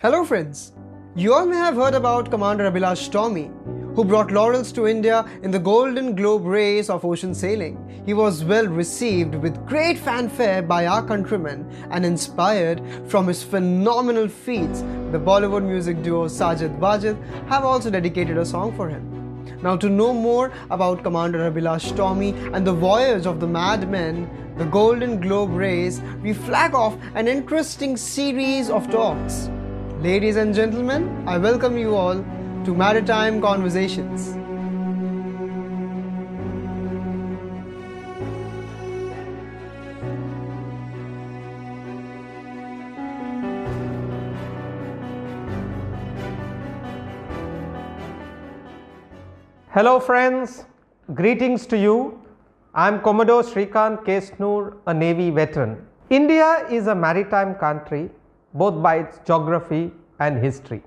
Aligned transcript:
Hello, 0.00 0.24
friends. 0.24 0.74
You 1.16 1.34
all 1.34 1.44
may 1.44 1.56
have 1.56 1.74
heard 1.74 1.92
about 1.92 2.30
Commander 2.30 2.70
Abhilash 2.70 3.10
Tomy, 3.10 3.48
who 3.96 4.04
brought 4.04 4.30
laurels 4.30 4.70
to 4.74 4.86
India 4.86 5.28
in 5.42 5.50
the 5.50 5.58
Golden 5.58 6.14
Globe 6.14 6.44
race 6.46 6.88
of 6.88 7.04
ocean 7.04 7.34
sailing. 7.34 7.76
He 8.06 8.14
was 8.14 8.44
well 8.44 8.68
received 8.68 9.34
with 9.34 9.66
great 9.66 9.98
fanfare 9.98 10.62
by 10.62 10.86
our 10.86 11.04
countrymen 11.04 11.68
and 11.90 12.06
inspired 12.06 12.80
from 13.08 13.26
his 13.26 13.42
phenomenal 13.42 14.28
feats. 14.28 14.82
The 15.10 15.18
Bollywood 15.18 15.64
music 15.64 16.00
duo 16.04 16.28
Sajid 16.28 16.78
Wajid 16.78 17.18
have 17.48 17.64
also 17.64 17.90
dedicated 17.90 18.38
a 18.38 18.46
song 18.46 18.76
for 18.76 18.88
him. 18.88 19.04
Now, 19.64 19.76
to 19.76 19.88
know 19.88 20.12
more 20.12 20.52
about 20.70 21.02
Commander 21.02 21.50
Abhilash 21.50 21.90
Tomy 21.96 22.34
and 22.54 22.64
the 22.64 22.72
voyage 22.72 23.26
of 23.26 23.40
the 23.40 23.48
madmen, 23.48 24.30
the 24.58 24.66
Golden 24.66 25.20
Globe 25.20 25.50
race, 25.50 26.00
we 26.22 26.34
flag 26.34 26.72
off 26.72 26.96
an 27.16 27.26
interesting 27.26 27.96
series 27.96 28.70
of 28.70 28.88
talks. 28.92 29.50
Ladies 30.02 30.36
and 30.36 30.54
gentlemen, 30.54 31.24
I 31.26 31.38
welcome 31.38 31.76
you 31.76 31.96
all 31.96 32.24
to 32.64 32.72
Maritime 32.72 33.40
Conversations. 33.40 34.34
Hello, 49.70 49.98
friends. 49.98 50.64
Greetings 51.12 51.66
to 51.66 51.76
you. 51.76 52.22
I'm 52.72 53.00
Commodore 53.00 53.42
Srikant 53.42 54.04
Kesnur, 54.04 54.76
a 54.86 54.94
Navy 54.94 55.30
veteran. 55.30 55.84
India 56.08 56.64
is 56.70 56.86
a 56.86 56.94
maritime 56.94 57.56
country 57.56 58.10
both 58.58 58.82
by 58.82 58.96
its 58.96 59.20
geography 59.24 59.92
and 60.20 60.42
history. 60.42 60.82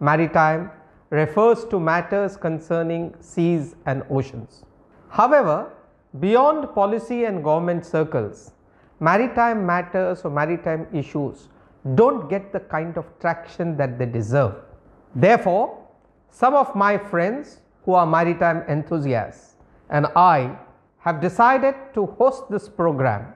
Maritime 0.00 0.70
refers 1.10 1.64
to 1.66 1.80
matters 1.80 2.36
concerning 2.36 3.14
seas 3.20 3.74
and 3.86 4.02
oceans. 4.10 4.64
However, 5.08 5.72
beyond 6.20 6.74
policy 6.74 7.24
and 7.24 7.42
government 7.42 7.86
circles, 7.86 8.52
maritime 9.00 9.64
matters 9.64 10.22
or 10.24 10.30
maritime 10.30 10.86
issues 10.92 11.48
don't 11.94 12.28
get 12.28 12.52
the 12.52 12.60
kind 12.60 12.96
of 12.98 13.06
traction 13.20 13.76
that 13.76 13.98
they 13.98 14.06
deserve. 14.06 14.54
Therefore, 15.14 15.78
some 16.30 16.54
of 16.54 16.74
my 16.74 16.98
friends 16.98 17.60
who 17.84 17.94
are 17.94 18.06
maritime 18.06 18.62
enthusiasts 18.68 19.56
and 19.90 20.06
I 20.16 20.58
have 20.98 21.20
decided 21.20 21.74
to 21.94 22.06
host 22.18 22.50
this 22.50 22.68
program 22.68 23.32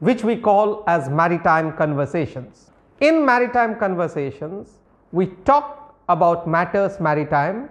which 0.00 0.22
we 0.22 0.36
call 0.36 0.84
as 0.86 1.08
Maritime 1.08 1.72
Conversations. 1.72 2.70
In 3.00 3.26
Maritime 3.26 3.78
Conversations, 3.78 4.78
we 5.12 5.26
talk 5.44 5.94
about 6.08 6.48
matters 6.48 6.98
maritime 6.98 7.68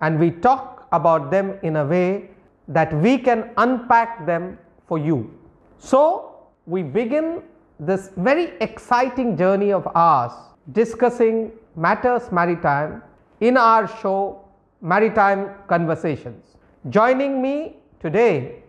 and 0.00 0.18
we 0.18 0.30
talk 0.30 0.88
about 0.92 1.30
them 1.30 1.58
in 1.62 1.76
a 1.76 1.84
way 1.84 2.30
that 2.68 2.90
we 2.94 3.18
can 3.18 3.50
unpack 3.58 4.24
them 4.24 4.58
for 4.86 4.98
you. 4.98 5.30
So, 5.78 6.36
we 6.64 6.82
begin 6.82 7.42
this 7.78 8.10
very 8.16 8.52
exciting 8.60 9.36
journey 9.36 9.72
of 9.72 9.86
ours 9.94 10.32
discussing 10.72 11.52
matters 11.76 12.32
maritime 12.32 13.02
in 13.40 13.58
our 13.58 13.86
show 14.00 14.40
Maritime 14.80 15.50
Conversations. 15.68 16.56
Joining 16.88 17.42
me 17.42 17.76
today 18.00 18.62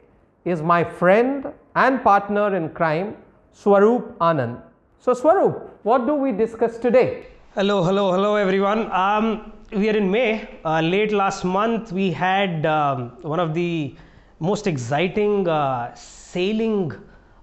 is 0.43 0.61
my 0.61 0.83
friend 0.83 1.53
and 1.75 2.03
partner 2.03 2.55
in 2.55 2.69
crime 2.69 3.15
Swaroop 3.55 4.17
Anand. 4.17 4.61
So, 5.05 5.11
Swaroop, 5.13 5.69
what 5.83 6.05
do 6.07 6.13
we 6.15 6.31
discuss 6.31 6.77
today? 6.77 7.25
Hello, 7.55 7.83
hello, 7.83 8.13
hello, 8.13 8.35
everyone. 8.37 8.89
Um, 8.89 9.51
we 9.73 9.89
are 9.89 9.97
in 9.97 10.09
May. 10.09 10.47
Uh, 10.63 10.79
late 10.79 11.11
last 11.11 11.43
month, 11.43 11.91
we 11.91 12.09
had 12.09 12.65
um, 12.65 13.09
one 13.21 13.41
of 13.41 13.53
the 13.53 13.97
most 14.39 14.65
exciting 14.65 15.45
uh, 15.49 15.93
sailing 15.93 16.93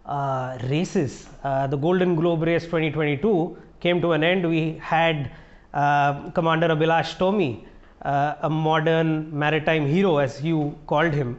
uh, 0.06 0.56
races. 0.70 1.28
Uh, 1.44 1.66
the 1.66 1.76
Golden 1.76 2.16
Globe 2.16 2.44
Race 2.44 2.65
2022 2.65 3.59
came 3.78 4.00
to 4.00 4.12
an 4.12 4.25
end. 4.25 4.49
We 4.49 4.78
had 4.81 5.31
uh, 5.75 6.31
Commander 6.31 6.69
Abhilash 6.69 7.19
Tomy, 7.19 7.66
uh, 8.00 8.37
a 8.41 8.49
modern 8.49 9.38
maritime 9.38 9.87
hero, 9.87 10.16
as 10.16 10.43
you 10.43 10.78
called 10.87 11.12
him. 11.12 11.38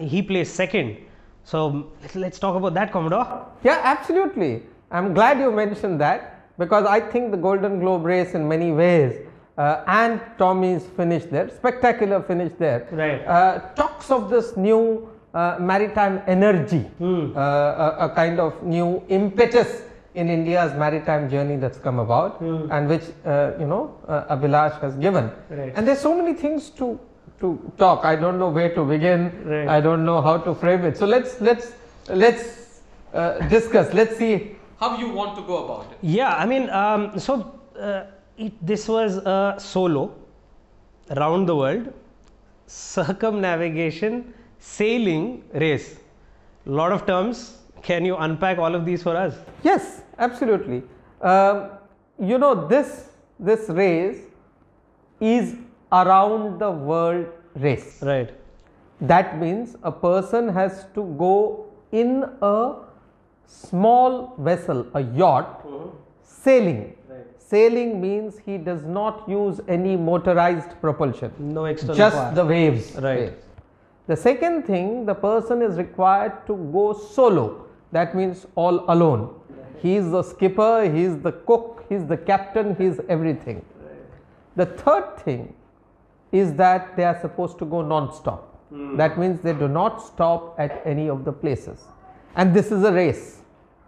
he 0.00 0.22
placed 0.22 0.54
second. 0.54 0.96
So 1.44 1.92
let's, 2.00 2.14
let's 2.14 2.38
talk 2.38 2.56
about 2.56 2.72
that, 2.72 2.92
Commodore. 2.92 3.46
Yeah, 3.62 3.82
absolutely. 3.84 4.62
I'm 4.90 5.14
glad 5.14 5.38
you 5.38 5.50
mentioned 5.52 6.00
that 6.00 6.56
because 6.58 6.86
I 6.86 7.00
think 7.00 7.30
the 7.30 7.36
Golden 7.36 7.78
Globe 7.80 8.04
race 8.04 8.34
in 8.34 8.48
many 8.48 8.72
ways 8.72 9.26
uh, 9.56 9.82
and 9.86 10.20
Tomy's 10.38 10.84
finish 10.96 11.24
there, 11.24 11.48
spectacular 11.50 12.22
finish 12.22 12.52
there, 12.58 12.88
Right. 12.92 13.24
uh, 13.26 13.58
talks 13.74 14.10
of 14.10 14.30
this 14.30 14.56
new 14.56 15.08
uh, 15.34 15.56
maritime 15.60 16.22
energy, 16.26 16.80
Hmm. 16.98 17.36
uh, 17.36 17.40
a, 17.40 17.96
a 18.06 18.08
kind 18.14 18.40
of 18.40 18.62
new 18.62 19.02
impetus 19.08 19.82
in 20.14 20.28
India's 20.30 20.72
maritime 20.74 21.28
journey 21.30 21.56
that's 21.56 21.78
come 21.78 21.98
about 21.98 22.40
and 22.40 22.88
which 22.88 23.04
uh, 23.26 23.52
you 23.60 23.66
know 23.66 23.94
uh, 24.08 24.34
Abhilash 24.36 24.80
has 24.80 24.94
given. 24.96 25.30
Right. 25.50 25.72
And 25.76 25.86
there's 25.86 26.00
so 26.00 26.16
many 26.16 26.32
things 26.34 26.70
to 26.70 26.98
to 27.40 27.58
talk. 27.78 28.04
I 28.04 28.16
don't 28.16 28.38
know 28.38 28.48
where 28.48 28.74
to 28.74 28.84
begin. 28.84 29.30
Right. 29.44 29.68
I 29.68 29.80
don't 29.80 30.04
know 30.04 30.20
how 30.22 30.38
to 30.38 30.54
frame 30.54 30.84
it. 30.86 30.96
So 30.96 31.06
let's 31.06 31.40
let's 31.40 31.72
let's 32.08 32.80
uh, 33.14 33.38
discuss. 33.48 33.92
Let's 33.92 34.16
see 34.16 34.56
how 34.78 34.96
you 34.96 35.08
want 35.10 35.36
to 35.36 35.42
go 35.42 35.64
about 35.64 35.92
it. 35.92 35.98
Yeah, 36.02 36.34
I 36.36 36.46
mean, 36.46 36.70
um, 36.70 37.18
so 37.18 37.60
uh, 37.78 38.04
it, 38.36 38.52
this 38.66 38.88
was 38.88 39.16
a 39.16 39.56
solo 39.58 40.14
around 41.10 41.46
the 41.46 41.56
world 41.56 41.92
circumnavigation 42.66 44.32
sailing 44.58 45.42
race. 45.54 45.98
Lot 46.66 46.92
of 46.92 47.06
terms. 47.06 47.56
Can 47.82 48.04
you 48.04 48.16
unpack 48.16 48.58
all 48.58 48.74
of 48.74 48.84
these 48.84 49.02
for 49.02 49.16
us? 49.16 49.34
Yes, 49.62 50.02
absolutely. 50.18 50.82
Um, 51.22 51.70
you 52.20 52.38
know 52.38 52.66
this 52.66 53.10
this 53.38 53.68
race 53.68 54.18
is 55.20 55.56
around 55.92 56.58
the 56.58 56.70
world 56.70 57.26
race. 57.54 57.98
Right. 58.02 58.34
That 59.00 59.38
means 59.38 59.76
a 59.82 59.92
person 59.92 60.48
has 60.48 60.86
to 60.94 61.04
go 61.16 61.66
in 61.92 62.24
a 62.42 62.74
small 63.48 64.34
vessel, 64.38 64.86
a 64.94 65.00
yacht, 65.00 65.64
uh-huh. 65.64 65.88
sailing. 66.22 66.94
Sailing 67.38 67.98
means 67.98 68.38
he 68.44 68.58
does 68.58 68.82
not 68.84 69.26
use 69.26 69.58
any 69.68 69.96
motorized 69.96 70.78
propulsion, 70.82 71.32
No 71.38 71.64
external 71.64 71.96
just 71.96 72.14
power. 72.14 72.34
the 72.34 72.44
waves. 72.44 72.94
Right. 72.94 73.20
waves. 73.20 73.44
The 74.06 74.16
second 74.16 74.64
thing, 74.64 75.06
the 75.06 75.14
person 75.14 75.62
is 75.62 75.76
required 75.78 76.46
to 76.46 76.56
go 76.72 76.92
solo. 76.92 77.66
That 77.90 78.14
means 78.14 78.46
all 78.54 78.84
alone. 78.90 79.34
He 79.80 79.96
is 79.96 80.10
the 80.10 80.22
skipper, 80.22 80.90
he 80.92 81.04
is 81.04 81.18
the 81.18 81.32
cook, 81.32 81.86
he 81.88 81.94
is 81.94 82.06
the 82.06 82.16
captain, 82.16 82.74
he 82.76 82.84
is 82.84 83.00
everything. 83.08 83.64
The 84.56 84.66
third 84.66 85.16
thing 85.18 85.54
is 86.32 86.52
that 86.54 86.96
they 86.96 87.04
are 87.04 87.18
supposed 87.20 87.58
to 87.60 87.64
go 87.64 87.80
non-stop. 87.80 88.44
Hmm. 88.68 88.96
That 88.96 89.18
means 89.18 89.40
they 89.40 89.54
do 89.54 89.68
not 89.68 90.02
stop 90.02 90.54
at 90.58 90.82
any 90.84 91.08
of 91.08 91.24
the 91.24 91.32
places. 91.32 91.84
And 92.34 92.52
this 92.52 92.70
is 92.70 92.82
a 92.84 92.92
race, 92.92 93.37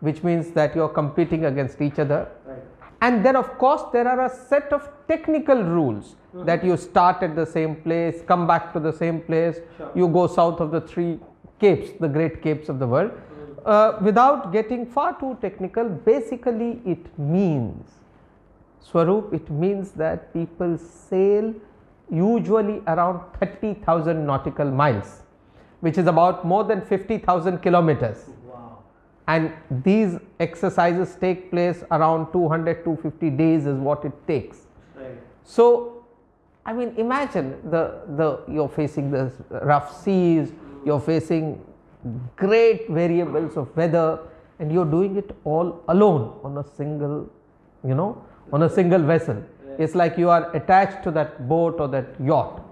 which 0.01 0.23
means 0.23 0.51
that 0.53 0.75
you 0.75 0.83
are 0.83 0.89
competing 0.89 1.45
against 1.45 1.81
each 1.81 1.99
other. 1.99 2.29
And 3.03 3.25
then, 3.25 3.37
of 3.37 3.57
course, 3.59 3.83
there 3.93 4.07
are 4.07 4.27
a 4.27 4.31
set 4.31 4.73
of 4.73 4.89
technical 5.09 5.63
rules 5.63 6.17
that 6.35 6.63
you 6.65 6.77
start 6.77 7.23
at 7.23 7.35
the 7.35 7.47
same 7.47 7.77
place, 7.77 8.23
come 8.27 8.47
back 8.47 8.73
to 8.75 8.81
the 8.81 8.93
same 8.93 9.21
place, 9.23 9.59
you 9.95 10.07
go 10.09 10.27
south 10.27 10.61
of 10.61 10.71
the 10.71 10.81
three 10.81 11.19
capes, 11.59 11.91
the 11.99 12.09
great 12.09 12.43
capes 12.43 12.69
of 12.69 12.79
the 12.79 12.87
world. 12.87 13.11
Uh, 13.65 13.99
without 14.01 14.53
getting 14.53 14.87
far 14.87 15.19
too 15.19 15.37
technical, 15.41 15.89
basically 15.89 16.81
it 16.85 17.19
means 17.19 18.01
Swaroop, 18.87 19.33
it 19.33 19.51
means 19.51 19.93
that 19.93 20.33
people 20.33 20.79
sail 20.79 21.55
usually 22.11 22.83
around 22.87 23.21
30,000 23.39 24.27
nautical 24.27 24.71
miles, 24.71 25.23
which 25.81 25.99
is 25.99 26.07
about 26.07 26.45
more 26.45 26.65
than 26.65 26.81
50,000 26.81 27.59
kilometers. 27.59 28.25
And 29.31 29.53
these 29.85 30.19
exercises 30.41 31.17
take 31.25 31.51
place 31.51 31.85
around 31.97 32.33
200 32.33 32.85
250 32.85 33.31
days, 33.31 33.67
is 33.67 33.79
what 33.89 34.05
it 34.05 34.17
takes. 34.27 34.59
So, 35.45 36.05
I 36.67 36.73
mean, 36.73 36.95
imagine 36.97 37.49
the, 37.75 37.83
the 38.17 38.29
you're 38.55 38.69
facing 38.69 39.11
the 39.11 39.33
rough 39.73 39.89
seas, 40.03 40.53
you're 40.85 41.01
facing 41.01 41.61
great 42.37 42.89
variables 42.89 43.57
of 43.57 43.77
weather, 43.77 44.19
and 44.59 44.73
you're 44.73 44.91
doing 44.97 45.17
it 45.17 45.31
all 45.45 45.83
alone 45.89 46.41
on 46.43 46.59
a 46.59 46.65
single, 46.65 47.31
you 47.85 47.95
know, 47.95 48.25
on 48.53 48.65
a 48.65 48.71
single 48.79 49.03
vessel. 49.13 49.45
It's 49.79 49.95
like 49.95 50.19
you 50.19 50.29
are 50.29 50.55
attached 50.57 51.05
to 51.05 51.11
that 51.13 51.49
boat 51.49 51.79
or 51.79 51.89
that 51.89 52.09
yacht, 52.21 52.63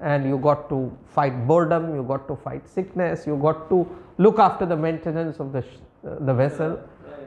and 0.00 0.26
you 0.26 0.38
got 0.38 0.68
to 0.70 0.90
fight 1.14 1.46
boredom, 1.46 1.94
you 1.94 2.02
got 2.02 2.26
to 2.28 2.36
fight 2.36 2.66
sickness, 2.68 3.26
you 3.26 3.36
got 3.36 3.68
to 3.68 3.86
look 4.16 4.38
after 4.38 4.66
the 4.66 4.76
maintenance 4.76 5.38
of 5.38 5.52
the 5.52 5.62
the 6.02 6.34
vessel. 6.34 6.80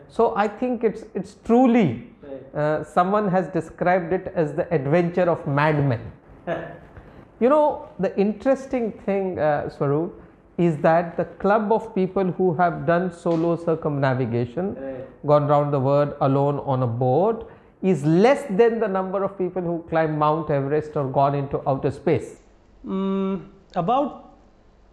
So 0.07 0.33
I 0.35 0.47
think 0.47 0.83
it's 0.83 1.03
it's 1.13 1.35
truly 1.45 2.11
uh, 2.53 2.83
someone 2.83 3.29
has 3.29 3.47
described 3.47 4.13
it 4.13 4.31
as 4.35 4.53
the 4.53 4.71
adventure 4.73 5.29
of 5.29 5.45
madmen. 5.47 6.11
you 7.39 7.49
know, 7.49 7.89
the 7.99 8.17
interesting 8.19 8.91
thing, 9.05 9.39
uh, 9.39 9.69
Swaroop, 9.77 10.11
is 10.57 10.77
that 10.77 11.17
the 11.17 11.25
club 11.43 11.71
of 11.71 11.95
people 11.95 12.25
who 12.31 12.53
have 12.55 12.85
done 12.85 13.11
solo 13.11 13.55
circumnavigation, 13.55 14.75
gone 15.25 15.47
round 15.47 15.73
the 15.73 15.79
world 15.79 16.13
alone 16.21 16.59
on 16.59 16.83
a 16.83 16.87
boat, 16.87 17.49
is 17.81 18.03
less 18.05 18.43
than 18.49 18.79
the 18.79 18.87
number 18.87 19.23
of 19.23 19.37
people 19.37 19.61
who 19.61 19.83
climb 19.89 20.17
Mount 20.17 20.49
Everest 20.51 20.95
or 20.95 21.09
gone 21.09 21.33
into 21.35 21.67
outer 21.67 21.89
space. 21.89 22.41
Mm, 22.85 23.47
about, 23.75 24.30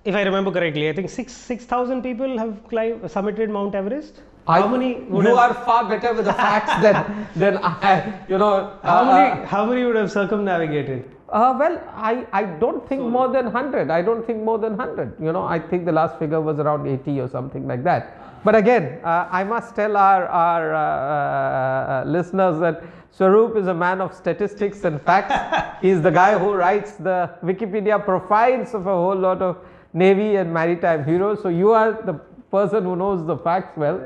if 0.08 0.14
I 0.14 0.22
remember 0.22 0.50
correctly, 0.50 0.88
I 0.88 0.93
think 0.93 1.10
six 1.10 1.32
six 1.50 1.64
thousand 1.72 2.02
people 2.02 2.38
have 2.38 2.52
climbed 2.72 3.02
summited 3.14 3.55
Mount 3.58 3.75
Everest. 3.75 4.22
I- 4.46 4.60
how 4.62 4.69
many? 4.75 4.90
Would 5.14 5.26
you 5.26 5.37
have, 5.37 5.50
are 5.50 5.64
far 5.64 5.82
better 5.88 6.14
with 6.14 6.25
the 6.31 6.32
facts 6.32 6.75
than 6.87 6.96
than 7.44 7.58
I. 7.62 7.94
You 8.28 8.38
know. 8.43 8.55
How 8.82 8.99
uh, 9.02 9.12
many? 9.12 9.46
How 9.55 9.62
many 9.70 9.84
would 9.84 9.96
have 10.02 10.10
circumnavigated? 10.10 11.05
Uh, 11.28 11.55
well, 11.58 11.78
I, 11.94 12.26
I 12.32 12.44
don't 12.44 12.88
think 12.88 13.02
more 13.02 13.28
than 13.28 13.44
100. 13.52 13.90
I 13.90 14.00
don't 14.00 14.25
think 14.26 14.43
more 14.43 14.58
than 14.58 14.78
100. 14.78 15.16
You 15.20 15.31
know, 15.31 15.43
I 15.43 15.58
think 15.58 15.84
the 15.84 15.93
last 15.93 16.19
figure 16.19 16.40
was 16.40 16.58
around 16.58 16.87
80 16.87 17.20
or 17.20 17.28
something 17.28 17.66
like 17.69 17.84
that. 17.84 18.43
But 18.44 18.54
again, 18.54 18.99
uh, 19.04 19.28
I 19.31 19.44
must 19.44 19.75
tell 19.76 19.99
our, 19.99 20.26
our 20.26 20.75
uh, 20.75 20.81
uh, 20.81 22.04
listeners 22.06 22.58
that 22.61 22.82
Swaroop 23.14 23.58
is 23.58 23.66
a 23.66 23.75
man 23.75 24.00
of 24.00 24.14
statistics 24.14 24.84
and 24.84 25.02
facts. 25.02 25.34
He's 25.82 26.00
the 26.00 26.11
guy 26.11 26.38
who 26.38 26.54
writes 26.54 26.93
the 26.93 27.31
Wikipedia 27.44 28.02
profiles 28.02 28.72
of 28.72 28.87
a 28.87 28.94
whole 28.94 29.16
lot 29.16 29.43
of 29.43 29.58
Navy 29.99 30.37
and 30.37 30.53
maritime 30.53 31.05
heroes. 31.05 31.43
So 31.43 31.49
you 31.49 31.73
are 31.73 31.93
the 32.11 32.15
person 32.56 32.85
who 32.85 32.97
knows 32.97 33.27
the 33.27 33.37
facts 33.37 33.77
well. 33.77 34.00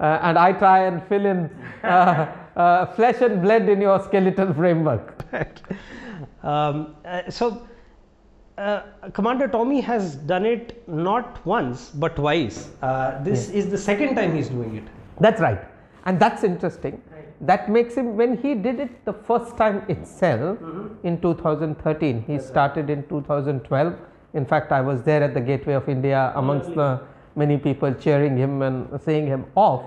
Uh, 0.00 0.18
and 0.22 0.38
I 0.38 0.52
try 0.52 0.86
and 0.86 1.02
fill 1.08 1.24
in 1.24 1.50
uh, 1.84 2.26
uh, 2.56 2.86
flesh 2.94 3.20
and 3.20 3.40
blood 3.42 3.68
in 3.68 3.80
your 3.80 4.02
skeletal 4.02 4.52
framework. 4.52 5.22
Um, 6.42 6.94
uh, 7.04 7.30
so, 7.30 7.66
uh, 8.58 8.82
Commander 9.12 9.48
Tomy 9.48 9.80
has 9.82 10.16
done 10.16 10.44
it 10.46 10.86
not 10.86 11.44
once 11.46 11.90
but 11.90 12.16
twice. 12.16 12.70
Uh, 12.82 13.22
this 13.22 13.48
is 13.48 13.70
the 13.70 13.78
second 13.78 14.14
time 14.14 14.34
he's 14.36 14.50
doing 14.50 14.76
it. 14.76 14.84
That's 15.20 15.40
right. 15.40 15.60
And 16.04 16.20
that's 16.20 16.44
interesting. 16.44 17.00
That 17.40 17.68
makes 17.70 17.94
him, 17.94 18.16
when 18.16 18.36
he 18.36 18.54
did 18.54 18.78
it 18.78 19.04
the 19.04 19.12
first 19.12 19.56
time 19.56 19.82
itself 19.88 20.58
in 21.02 21.20
2013, 21.20 22.22
he 22.26 22.38
started 22.38 22.90
in 22.90 23.06
2012. 23.08 23.94
In 24.34 24.44
fact, 24.44 24.72
I 24.72 24.80
was 24.80 25.02
there 25.02 25.22
at 25.22 25.32
the 25.32 25.40
Gateway 25.40 25.74
of 25.74 25.88
India 25.88 26.32
amongst 26.34 26.74
the 26.74 27.00
many 27.36 27.56
people 27.56 27.92
cheering 27.94 28.36
him 28.36 28.62
and 28.62 29.00
seeing 29.00 29.26
him 29.26 29.46
off. 29.54 29.82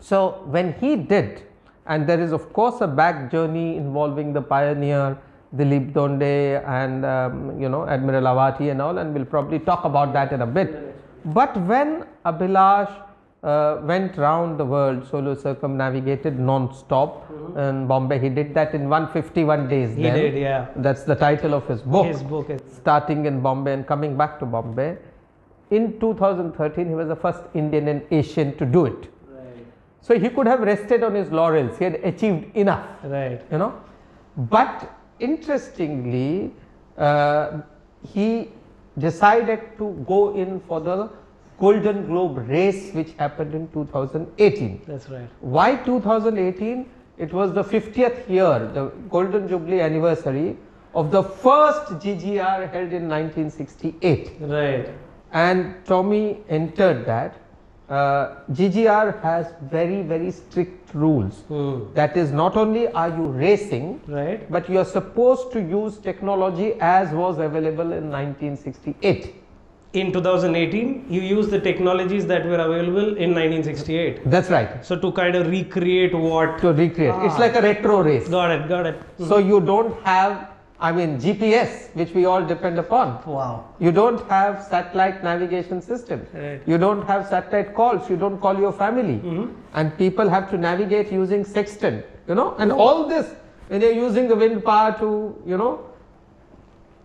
So, 0.00 0.42
when 0.46 0.74
he 0.74 0.96
did, 0.96 1.42
and 1.86 2.06
there 2.06 2.20
is 2.20 2.32
of 2.32 2.52
course 2.52 2.80
a 2.80 2.86
back 2.86 3.30
journey 3.30 3.76
involving 3.76 4.32
the 4.32 4.42
pioneer 4.42 5.18
Dilip 5.54 5.92
Donde 5.92 6.62
and 6.66 7.04
um, 7.04 7.60
you 7.60 7.68
know 7.68 7.86
Admiral 7.86 8.24
Awati 8.24 8.70
and 8.70 8.82
all, 8.82 8.98
and 8.98 9.14
we'll 9.14 9.24
probably 9.24 9.58
talk 9.58 9.84
about 9.84 10.12
that 10.12 10.32
in 10.32 10.42
a 10.42 10.46
bit. 10.46 10.94
But 11.24 11.56
when 11.56 12.04
Abhilash 12.24 13.05
uh, 13.42 13.78
went 13.82 14.16
round 14.16 14.58
the 14.58 14.64
world, 14.64 15.06
solo 15.08 15.34
circumnavigated 15.34 16.38
non-stop 16.38 17.30
in 17.56 17.86
Bombay, 17.86 18.18
he 18.18 18.28
did 18.28 18.54
that 18.54 18.74
in 18.74 18.88
151 18.88 19.68
days. 19.68 19.96
He 19.96 20.02
then. 20.02 20.14
did, 20.14 20.34
yeah. 20.34 20.68
That's 20.76 21.04
the 21.04 21.14
title 21.14 21.54
of 21.54 21.66
his 21.68 21.82
book 21.82 22.06
His 22.06 22.22
book 22.22 22.50
is 22.50 22.60
starting 22.74 23.26
in 23.26 23.40
Bombay 23.40 23.72
and 23.72 23.86
coming 23.86 24.16
back 24.16 24.38
to 24.40 24.46
Bombay. 24.46 24.96
In 25.70 25.98
2013, 26.00 26.88
he 26.88 26.94
was 26.94 27.08
the 27.08 27.16
first 27.16 27.42
Indian 27.54 27.88
and 27.88 28.02
Asian 28.10 28.56
to 28.56 28.64
do 28.64 28.86
it. 28.86 29.12
So 30.00 30.16
he 30.16 30.28
could 30.28 30.46
have 30.46 30.60
rested 30.60 31.02
on 31.02 31.16
his 31.16 31.32
laurels. 31.32 31.78
He 31.78 31.84
had 31.84 31.94
achieved 32.04 32.56
enough, 32.56 32.86
right. 33.02 33.42
you 33.50 33.58
know. 33.58 33.74
But 34.36 34.88
interestingly, 35.18 36.52
uh, 36.96 37.62
he 38.14 38.52
decided 38.96 39.60
to 39.78 40.04
go 40.06 40.36
in 40.36 40.60
for 40.60 40.80
the 40.80 41.10
Golden 41.58 42.06
Globe 42.06 42.38
race, 42.48 42.92
which 42.92 43.12
happened 43.18 43.54
in 43.54 43.68
2018. 43.72 44.82
That's 44.86 45.08
right. 45.08 45.28
Why 45.40 45.76
2018? 45.76 46.86
It 47.18 47.32
was 47.32 47.52
the 47.54 47.64
50th 47.64 48.28
year, 48.28 48.70
the 48.74 48.92
Golden 49.08 49.48
Jubilee 49.48 49.80
anniversary 49.80 50.56
of 50.94 51.10
the 51.10 51.22
first 51.22 51.92
GGR 51.94 52.70
held 52.70 52.92
in 52.92 53.08
1968. 53.08 54.32
Right. 54.40 54.90
And 55.32 55.74
Tomy 55.86 56.38
entered 56.48 57.06
that. 57.06 57.36
Uh, 57.88 58.34
GGR 58.52 59.22
has 59.22 59.46
very, 59.62 60.02
very 60.02 60.30
strict 60.32 60.92
rules. 60.92 61.34
Hmm. 61.48 61.84
That 61.94 62.16
is, 62.16 62.32
not 62.32 62.56
only 62.56 62.88
are 62.88 63.08
you 63.08 63.26
racing, 63.26 64.00
Right. 64.08 64.50
but 64.50 64.68
you 64.68 64.78
are 64.78 64.84
supposed 64.84 65.52
to 65.52 65.60
use 65.60 65.96
technology 65.98 66.74
as 66.80 67.12
was 67.12 67.38
available 67.38 67.92
in 67.92 68.10
1968. 68.10 69.34
In 69.92 70.12
2018, 70.12 71.06
you 71.08 71.22
used 71.22 71.50
the 71.50 71.60
technologies 71.60 72.26
that 72.26 72.44
were 72.44 72.56
available 72.58 73.16
in 73.16 73.30
1968. 73.34 74.28
That's 74.30 74.50
right. 74.50 74.84
So 74.84 74.96
to 74.98 75.12
kind 75.12 75.34
of 75.36 75.46
recreate 75.48 76.12
what. 76.14 76.58
To 76.58 76.72
recreate. 76.72 77.14
It's 77.22 77.34
Ah. 77.36 77.38
like 77.44 77.56
a 77.56 77.62
retro 77.62 78.02
race. 78.02 78.28
Got 78.28 78.50
it. 78.50 78.68
Got 78.68 78.86
it. 78.86 78.96
So 79.30 79.38
you 79.38 79.60
don't 79.60 79.94
have, 80.02 80.48
I 80.80 80.92
mean, 80.92 81.18
GPS, 81.18 81.88
which 81.94 82.12
we 82.12 82.26
all 82.26 82.44
depend 82.44 82.78
upon. 82.78 83.20
Wow. 83.24 83.64
You 83.78 83.92
don't 83.92 84.20
have 84.28 84.62
satellite 84.64 85.24
navigation 85.24 85.80
system. 85.80 86.26
Right. 86.34 86.60
You 86.66 86.76
don't 86.76 87.06
have 87.06 87.26
satellite 87.26 87.74
calls. 87.74 88.10
You 88.10 88.16
don't 88.16 88.38
call 88.38 88.58
your 88.58 88.72
family. 88.72 89.18
Mm-hmm. 89.20 89.46
And 89.74 89.96
people 89.96 90.28
have 90.28 90.50
to 90.50 90.58
navigate 90.58 91.10
using 91.10 91.44
sextant, 91.44 92.04
you 92.28 92.34
know, 92.34 92.54
and 92.58 92.70
all 92.70 93.06
this 93.08 93.34
when 93.68 93.80
you're 93.80 93.92
using 94.06 94.28
the 94.28 94.36
wind 94.36 94.62
power 94.64 94.92
to, 94.98 95.34
you 95.46 95.56
know, 95.56 95.80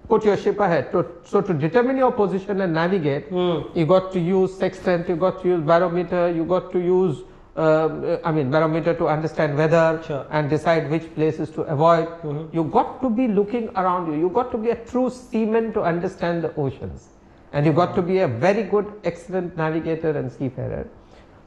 put 0.07 0.25
your 0.25 0.37
ship 0.37 0.59
ahead. 0.59 0.91
To, 0.91 1.05
so 1.23 1.41
to 1.41 1.53
determine 1.53 1.97
your 1.97 2.11
position 2.11 2.61
and 2.61 2.73
navigate, 2.73 3.27
Hmm. 3.29 3.59
you 3.73 3.85
got 3.85 4.11
to 4.13 4.19
use 4.19 4.53
sextant, 4.57 5.07
you 5.09 5.15
got 5.15 5.41
to 5.43 5.47
use 5.47 5.61
barometer, 5.61 6.29
you 6.31 6.43
got 6.45 6.71
to 6.73 6.79
use, 6.79 7.19
um, 7.55 8.03
uh, 8.05 8.17
I 8.23 8.31
mean, 8.31 8.49
barometer 8.51 8.93
to 8.95 9.07
understand 9.07 9.57
weather 9.57 10.01
Sure. 10.05 10.25
and 10.31 10.49
decide 10.49 10.89
which 10.89 11.13
places 11.15 11.49
to 11.51 11.61
avoid. 11.63 12.07
You 12.51 12.63
got 12.65 13.01
to 13.01 13.09
be 13.09 13.27
looking 13.27 13.69
around 13.75 14.11
you. 14.11 14.19
You 14.19 14.29
got 14.29 14.51
to 14.51 14.57
be 14.57 14.69
a 14.71 14.75
true 14.75 15.09
seaman 15.09 15.71
to 15.73 15.81
understand 15.81 16.43
the 16.43 16.53
oceans. 16.55 17.07
And 17.53 17.65
you 17.65 17.73
got 17.73 17.95
to 17.95 18.01
be 18.01 18.19
a 18.19 18.27
very 18.27 18.63
good, 18.63 18.91
excellent 19.03 19.57
navigator 19.57 20.11
and 20.11 20.31
seafarer. 20.31 20.87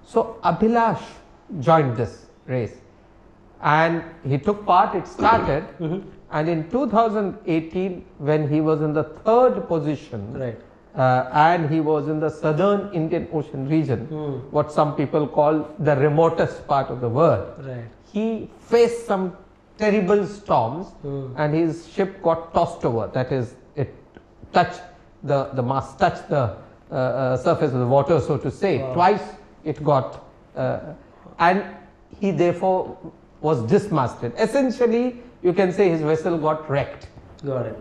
So 0.04 0.36
Abhilash 0.44 1.02
joined 1.60 1.96
this 1.96 2.26
race 2.46 2.74
and 3.62 4.02
he 4.26 4.36
took 4.38 4.66
part, 4.66 4.94
it 4.94 5.06
started. 5.08 5.64
And 6.34 6.48
in 6.48 6.68
2018, 6.68 8.04
when 8.18 8.48
he 8.52 8.60
was 8.60 8.80
in 8.82 8.92
the 8.92 9.04
third 9.26 9.68
position, 9.68 10.22
Right. 10.38 10.58
uh, 10.96 11.28
and 11.32 11.70
he 11.70 11.80
was 11.80 12.08
in 12.08 12.18
the 12.24 12.28
southern 12.30 12.92
Indian 12.92 13.28
Ocean 13.32 13.68
region, 13.68 14.00
what 14.50 14.72
some 14.72 14.94
people 14.96 15.28
call 15.28 15.60
the 15.78 15.94
remotest 15.96 16.66
part 16.66 16.90
of 16.90 17.00
the 17.00 17.08
world. 17.08 17.46
Right. 17.68 17.84
He 18.12 18.50
faced 18.72 19.06
some 19.06 19.36
terrible 19.78 20.26
storms, 20.26 20.88
and 21.36 21.54
his 21.54 21.86
ship 21.94 22.20
got 22.22 22.52
tossed 22.52 22.84
over. 22.84 23.06
That 23.18 23.30
is, 23.32 23.54
it 23.76 23.94
touched 24.52 24.82
the 25.22 25.38
the 25.60 25.62
mast, 25.62 25.98
touched 25.98 26.28
the 26.28 26.42
uh, 26.44 26.94
uh, 26.94 27.36
surface 27.36 27.72
of 27.72 27.78
the 27.84 27.86
water, 27.96 28.20
so 28.20 28.36
to 28.38 28.50
say. 28.50 28.72
Twice 28.92 29.22
it 29.64 29.82
got, 29.84 30.24
uh, 30.56 30.80
and 31.38 31.64
he 32.20 32.30
therefore 32.42 32.96
was 33.40 33.62
dismasted. 33.74 34.32
Essentially, 34.38 35.06
you 35.44 35.52
can 35.52 35.72
say 35.78 35.88
his 35.90 36.00
vessel 36.10 36.36
got 36.38 36.68
wrecked 36.74 37.06
Got 37.44 37.66
it. 37.66 37.78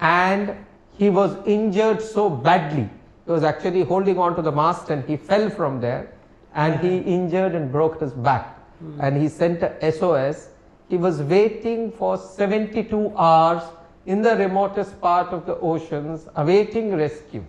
and 0.00 0.56
he 0.98 1.08
was 1.10 1.36
injured 1.46 2.00
so 2.02 2.28
badly. 2.30 2.88
He 3.26 3.30
was 3.32 3.44
actually 3.44 3.82
holding 3.82 4.18
on 4.18 4.34
to 4.36 4.42
the 4.42 4.52
mast 4.52 4.90
and 4.90 5.04
he 5.10 5.16
fell 5.16 5.48
from 5.50 5.80
there 5.80 6.12
and 6.54 6.80
he 6.80 6.98
injured 7.16 7.54
and 7.54 7.70
broke 7.72 8.00
his 8.00 8.12
back. 8.12 8.58
And 8.98 9.16
he 9.22 9.28
sent 9.28 9.62
a 9.62 9.92
SOS. 9.92 10.48
He 10.88 10.96
was 10.96 11.22
waiting 11.22 11.92
for 11.92 12.16
72 12.16 13.12
hours 13.16 13.62
in 14.06 14.22
the 14.22 14.34
remotest 14.36 15.00
part 15.00 15.28
of 15.32 15.46
the 15.46 15.56
oceans, 15.60 16.26
awaiting 16.36 16.94
rescue. 16.96 17.44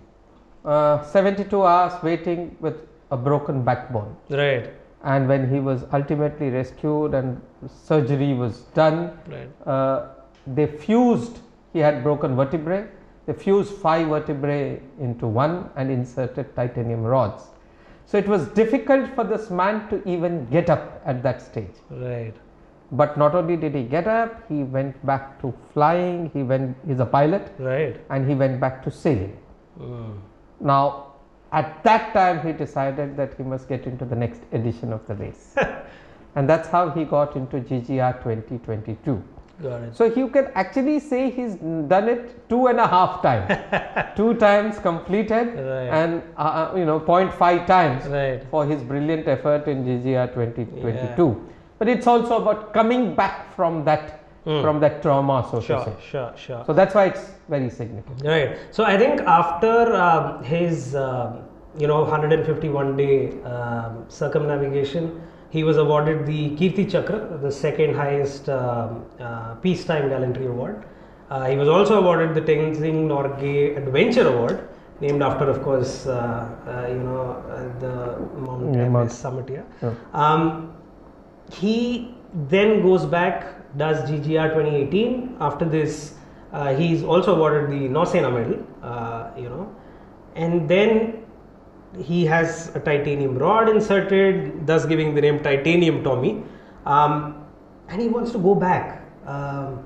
Uh, 0.64 1.04
72 1.06 1.64
hours 1.64 2.02
waiting 2.04 2.56
with 2.62 2.76
a 3.12 3.18
broken 3.18 3.64
backbone 3.64 4.16
Right. 4.30 4.70
And 5.04 5.28
when 5.28 5.50
he 5.54 5.60
was 5.60 5.86
ultimately 5.94 6.50
rescued 6.50 7.14
and 7.14 7.42
surgery 7.68 8.34
was 8.34 8.60
done 8.82 9.00
Right. 9.28 9.50
uh, 9.68 10.08
they 10.48 10.68
fused 10.68 11.40
he 11.74 11.80
had 11.80 12.04
broken 12.04 12.36
vertebrae 12.36 12.86
they 13.26 13.34
fused 13.34 13.74
five 13.88 14.08
vertebrae 14.08 14.80
into 15.00 15.28
one 15.28 15.70
and 15.76 15.92
inserted 15.92 16.56
titanium 16.56 17.04
rods 17.04 17.44
so 18.06 18.18
it 18.18 18.28
was 18.28 18.48
difficult 18.62 19.10
for 19.16 19.24
this 19.24 19.50
man 19.50 19.88
to 19.90 20.02
even 20.08 20.46
get 20.56 20.70
up 20.70 21.02
at 21.06 21.22
that 21.24 21.42
stage 21.42 21.78
Right. 21.90 22.34
but 22.92 23.18
not 23.18 23.34
only 23.36 23.56
did 23.58 23.74
he 23.76 23.84
get 23.84 24.08
up 24.08 24.44
he 24.50 24.64
went 24.64 25.06
back 25.06 25.40
to 25.42 25.54
flying 25.74 26.30
he 26.34 26.44
went 26.44 26.76
he's 26.88 27.00
a 27.00 27.06
pilot 27.18 27.52
Right. 27.60 27.96
and 28.10 28.28
he 28.30 28.36
went 28.36 28.60
back 28.60 28.84
to 28.84 28.92
sailing 28.92 29.38
Mm. 29.80 30.12
now 30.60 31.13
at 31.60 31.84
that 31.84 32.14
time 32.14 32.46
he 32.46 32.52
decided 32.52 33.16
that 33.18 33.34
he 33.38 33.44
must 33.44 33.68
get 33.70 33.86
into 33.86 34.06
the 34.06 34.16
next 34.16 34.42
edition 34.52 34.92
of 34.92 35.06
the 35.08 35.16
race 35.16 35.56
and 36.36 36.50
that's 36.50 36.68
how 36.70 36.90
he 36.90 37.04
got 37.06 37.36
into 37.36 37.58
GGR 37.58 38.14
2022. 38.24 39.24
Got 39.62 39.82
it. 39.84 39.96
So 39.96 40.06
you 40.06 40.30
can 40.30 40.48
actually 40.56 41.00
say 41.00 41.30
he's 41.30 41.54
done 41.56 42.10
it 42.10 42.50
two 42.50 42.68
and 42.68 42.80
a 42.80 42.88
half 42.88 43.22
times, 43.22 43.54
two 44.18 44.34
times 44.34 44.80
completed, 44.80 45.50
Right. 45.56 45.90
and 46.00 46.24
uh, 46.38 46.72
uh, 46.74 46.76
you 46.76 46.86
know 46.86 47.00
0.5 47.00 47.68
times 47.68 48.08
Right. 48.08 48.44
for 48.50 48.66
his 48.66 48.82
brilliant 48.82 49.28
effort 49.28 49.68
in 49.68 49.86
GGR 49.86 50.34
2022. 50.34 51.50
But 51.78 51.88
it's 51.88 52.08
also 52.08 52.42
about 52.42 52.74
coming 52.74 53.14
back 53.14 53.56
from 53.56 53.86
that 53.86 54.23
from 54.44 54.80
that 54.82 55.02
trauma, 55.02 55.48
so 55.50 55.60
to 55.60 55.66
Sure, 55.66 55.86
say. 55.86 55.94
sure, 56.12 56.34
sure. 56.36 56.64
So 56.66 56.74
that's 56.74 56.94
why 56.96 57.06
it's 57.06 57.32
very 57.50 57.70
significant. 57.70 58.24
Right. 58.24 58.58
So 58.72 58.84
I 58.84 58.98
think 58.98 59.22
after 59.22 59.94
um, 59.96 60.44
his, 60.44 60.96
um, 60.96 61.40
you 61.78 61.88
know, 61.88 62.02
151 62.02 62.98
day 62.98 63.42
um, 63.44 64.04
circumnavigation, 64.10 65.22
he 65.50 65.64
was 65.64 65.78
awarded 65.78 66.26
the 66.26 66.50
Kirti 66.58 66.90
Chakra, 66.90 67.38
the 67.42 67.52
second 67.52 67.96
highest 67.96 68.50
uh, 68.50 68.90
peacetime 69.62 70.10
gallantry 70.10 70.48
award. 70.48 70.84
Uh, 71.30 71.46
he 71.46 71.56
was 71.56 71.68
also 71.70 72.00
awarded 72.02 72.36
the 72.36 72.42
Tenzing 72.42 73.08
Norgay 73.08 73.78
Adventure 73.78 74.28
Award, 74.28 74.68
named 75.00 75.22
after, 75.22 75.50
of 75.50 75.64
course, 75.64 76.06
uh, 76.06 76.14
uh, 76.68 76.88
you 76.90 77.00
know, 77.00 77.44
uh, 77.50 77.80
the 77.80 78.20
Mount 78.40 78.76
Yeah, 78.76 78.88
Mount- 78.90 78.96
Everest 79.06 79.20
summit 79.20 79.48
here. 79.50 79.66
Yeah. 79.82 79.94
Um, 80.14 80.74
he 81.52 82.14
then 82.34 82.82
goes 82.82 83.06
back, 83.06 83.78
does 83.78 84.10
GGR 84.10 84.50
2018. 84.50 85.38
After 85.40 85.66
this, 85.66 86.16
uh, 86.52 86.76
he's 86.76 87.04
also 87.04 87.36
awarded 87.36 87.70
the 87.70 87.88
Nausena 87.90 88.32
medal, 88.32 88.66
uh, 88.82 89.32
you 89.38 89.50
know, 89.50 89.76
and 90.36 90.70
then 90.70 91.24
he 92.00 92.26
has 92.26 92.76
a 92.76 92.80
titanium 92.80 93.38
rod 93.38 93.70
inserted, 93.70 94.66
thus 94.66 94.86
giving 94.86 95.14
the 95.14 95.22
name 95.22 95.44
Titanium 95.44 96.04
Tomy. 96.04 96.44
Um, 96.86 97.46
and 97.88 98.02
he 98.02 98.08
wants 98.08 98.32
to 98.32 98.40
go 98.40 98.56
back. 98.56 99.04
Um, 99.26 99.86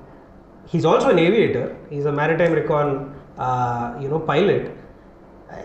he's 0.66 0.84
also 0.84 1.10
an 1.10 1.18
aviator. 1.18 1.76
He's 1.90 2.06
a 2.06 2.12
maritime 2.12 2.52
recon, 2.52 3.14
uh, 3.36 3.98
you 4.00 4.08
know, 4.08 4.18
pilot. 4.18 4.76
Uh, 5.50 5.62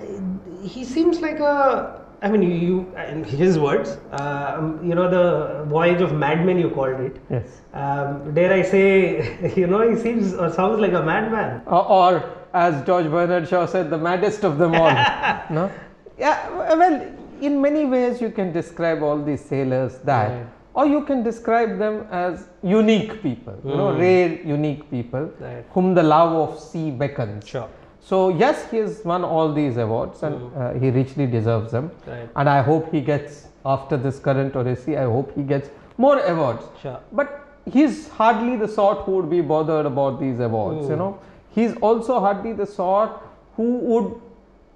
he 0.64 0.84
seems 0.84 1.22
like 1.22 1.40
a. 1.40 2.03
I 2.24 2.30
mean, 2.30 2.42
you, 2.42 2.90
in 3.10 3.24
his 3.26 3.60
words, 3.60 3.98
uh, 4.14 4.56
um, 4.58 4.80
you 4.88 4.96
know, 4.96 5.10
the 5.10 5.66
voyage 5.66 6.02
of 6.02 6.14
madmen. 6.14 6.58
You 6.58 6.70
called 6.70 7.00
it. 7.02 7.18
Yes. 7.30 7.62
Um, 7.74 8.34
dare 8.34 8.54
I 8.54 8.62
say, 8.62 9.54
you 9.58 9.68
know, 9.68 9.82
he 9.90 9.98
seems 10.02 10.34
or 10.34 10.50
sounds 10.50 10.80
like 10.80 10.94
a 10.94 11.04
madman. 11.04 11.62
Or, 11.66 11.86
or 11.86 12.34
as 12.54 12.86
George 12.86 13.10
Bernard 13.10 13.50
Shaw 13.50 13.66
said, 13.66 13.90
the 13.90 13.98
maddest 13.98 14.46
of 14.46 14.58
them 14.58 14.74
all. 14.74 14.92
no? 15.50 15.70
Yeah, 16.18 16.50
well, 16.78 17.14
in 17.42 17.62
many 17.62 17.86
ways 17.86 18.22
you 18.22 18.30
can 18.30 18.54
describe 18.54 19.04
all 19.04 19.22
these 19.22 19.44
sailors 19.44 19.98
that, 20.06 20.30
Right. 20.32 20.46
or 20.76 20.86
you 20.86 21.04
can 21.04 21.24
describe 21.24 21.78
them 21.78 22.08
as 22.10 22.48
unique 22.64 23.22
people, 23.22 23.56
you 23.66 23.76
know, 23.76 23.98
rare, 23.98 24.42
unique 24.44 24.90
people 24.90 25.30
Right. 25.40 25.66
whom 25.72 25.94
the 25.94 26.04
love 26.04 26.32
of 26.44 26.60
sea 26.60 26.90
beckons. 26.92 27.46
Sure. 27.46 27.68
So, 28.06 28.30
yes, 28.30 28.70
he 28.70 28.78
has 28.78 29.04
won 29.06 29.24
all 29.24 29.54
these 29.54 29.78
awards 29.78 30.24
and 30.24 30.36
hmm. 30.36 30.62
uh, 30.62 30.74
he 30.74 30.90
richly 30.90 31.26
deserves 31.26 31.72
them. 31.72 31.92
Right. 32.06 32.30
And 32.36 32.50
I 32.50 32.62
hope 32.62 32.92
he 32.92 33.00
gets, 33.00 33.48
after 33.66 33.96
this 33.96 34.20
current 34.20 34.56
Odyssey, 34.56 34.98
I 34.98 35.04
hope 35.04 35.34
he 35.36 35.44
gets 35.44 35.70
more 35.98 36.20
awards. 36.20 36.66
Sure. 36.82 37.00
But 37.14 37.48
he's 37.72 38.10
hardly 38.10 38.58
the 38.58 38.68
sort 38.68 39.00
who 39.06 39.14
would 39.14 39.30
be 39.30 39.40
bothered 39.40 39.86
about 39.86 40.20
these 40.20 40.40
awards, 40.42 40.88
you 40.90 40.96
hmm. 40.96 41.00
know. 41.00 41.20
He's 41.56 41.78
also 41.78 42.20
hardly 42.20 42.52
the 42.52 42.66
sort 42.66 43.12
who 43.56 43.78
would, 43.78 44.22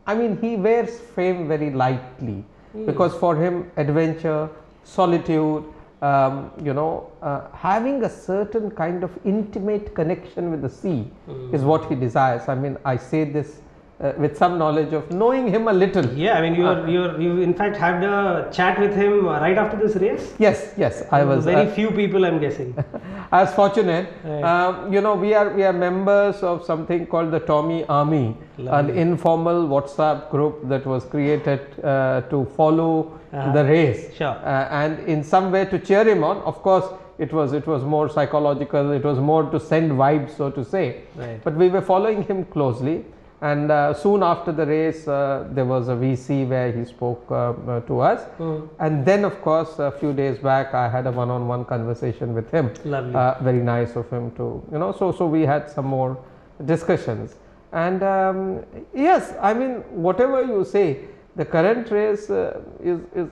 I 0.06 0.16
mean, 0.16 0.38
he 0.40 0.56
wears 0.56 1.00
fame 1.00 1.48
very 1.50 1.72
lightly 1.72 2.46
hmm. 2.72 2.86
because 2.86 3.14
for 3.16 3.36
him, 3.36 3.70
adventure, 3.76 4.50
solitude, 4.86 5.66
um, 6.01 6.51
you 6.63 6.74
know, 6.74 7.12
uh, 7.22 7.50
having 7.54 8.04
a 8.04 8.10
certain 8.10 8.70
kind 8.72 9.04
of 9.04 9.12
intimate 9.25 9.96
connection 9.96 10.51
with 10.51 10.62
the 10.62 10.70
sea 10.70 11.10
is 11.51 11.63
what 11.63 11.89
he 11.89 11.96
desires. 11.96 12.48
I 12.48 12.56
mean, 12.56 12.77
I 12.86 12.98
say 12.98 13.24
this 13.24 13.62
uh, 14.00 14.13
with 14.18 14.38
some 14.38 14.60
knowledge 14.60 14.94
of 14.94 15.10
knowing 15.12 15.48
him 15.48 15.68
a 15.68 15.74
little. 15.74 16.06
Yeah, 16.13 16.38
I 16.38 16.42
mean, 16.42 16.54
you're, 16.54 16.88
you're, 16.88 17.20
you 17.20 17.42
in 17.42 17.54
fact 17.54 17.77
had 17.77 18.04
a 18.04 18.50
chat 18.54 18.80
with 18.80 18.96
him 18.96 19.27
uh, 19.27 19.39
right 19.39 19.58
after 19.58 19.75
this 19.75 19.96
race. 19.96 20.36
Yes, 20.38 20.74
yes, 20.77 21.04
I 21.12 21.24
was. 21.24 21.46
very 21.46 21.68
uh, 21.68 21.74
few 21.74 21.89
people, 21.92 22.24
I'm 22.25 22.39
guessing. 22.39 22.75
I 23.32 23.44
was 23.44 23.54
fortunate. 23.54 24.13
Right. 24.24 24.44
Um, 24.44 24.94
you 24.94 25.01
know, 25.01 25.16
we 25.16 25.34
are 25.34 25.50
we 25.50 25.63
are 25.63 25.74
members 25.74 26.44
of 26.44 26.63
something 26.63 27.08
called 27.08 27.32
the 27.32 27.39
Tomy 27.39 27.86
Army, 27.89 28.38
an 28.60 28.92
informal 28.92 29.68
WhatsApp 29.68 30.30
group 30.30 30.68
that 30.70 30.86
was 30.86 31.04
created 31.06 31.62
uh, 31.84 32.22
to 32.30 32.46
follow 32.56 33.17
Uh-huh. 33.34 33.52
the 33.52 33.64
race, 33.66 34.14
Sure. 34.16 34.28
uh, 34.44 34.68
and 34.72 35.00
in 35.08 35.24
some 35.24 35.52
way 35.52 35.66
to 35.66 35.80
cheer 35.80 36.08
him 36.08 36.24
on. 36.24 36.38
Of 36.38 36.62
course, 36.62 36.86
it 37.18 37.34
was 37.34 37.54
it 37.54 37.68
was 37.68 37.84
more 37.84 38.08
psychological. 38.10 38.92
It 38.92 39.04
was 39.04 39.20
more 39.20 39.44
to 39.52 39.60
send 39.60 39.92
vibes, 39.92 40.32
so 40.38 40.50
to 40.52 40.64
say. 40.64 41.02
Right. 41.16 41.44
But 41.44 41.56
we 41.56 41.68
were 41.70 41.82
following 41.82 42.24
him 42.24 42.46
closely. 42.46 43.04
And 43.40 43.72
uh, 43.72 43.94
soon 43.94 44.24
after 44.24 44.52
the 44.52 44.66
race, 44.66 45.08
uh, 45.08 45.48
there 45.52 45.66
was 45.66 45.90
a 45.90 45.96
VC 45.96 46.48
where 46.48 46.72
he 46.72 46.86
spoke 46.86 47.24
uh, 47.30 47.36
uh, 47.52 47.82
to 47.82 48.00
us. 48.00 48.24
Hmm. 48.38 48.62
And 48.80 49.06
then, 49.06 49.26
of 49.26 49.42
course, 49.44 49.78
a 49.78 49.92
few 49.92 50.12
days 50.12 50.40
back, 50.40 50.74
I 50.74 50.90
had 50.90 51.06
a 51.06 51.12
one 51.12 51.30
on 51.30 51.48
one 51.48 51.64
conversation 51.64 52.34
with 52.34 52.50
him. 52.50 52.72
Lovely. 52.84 53.14
Uh, 53.14 53.36
very 53.44 53.60
nice 53.62 53.96
of 53.96 54.10
him 54.10 54.32
to, 54.38 54.64
you 54.72 54.80
know, 54.80 54.92
so, 54.92 55.12
so 55.12 55.28
we 55.28 55.42
had 55.44 55.70
some 55.70 55.86
more 55.86 56.18
discussions. 56.66 57.36
And 57.72 58.02
um, 58.02 58.64
yes, 58.94 59.36
I 59.40 59.54
mean, 59.54 59.84
whatever 59.92 60.42
you 60.44 60.66
say, 60.66 61.02
the 61.38 61.46
current 61.46 61.89
race 61.91 62.29
uh, 62.29 62.60
is, 62.84 63.00
is 63.15 63.29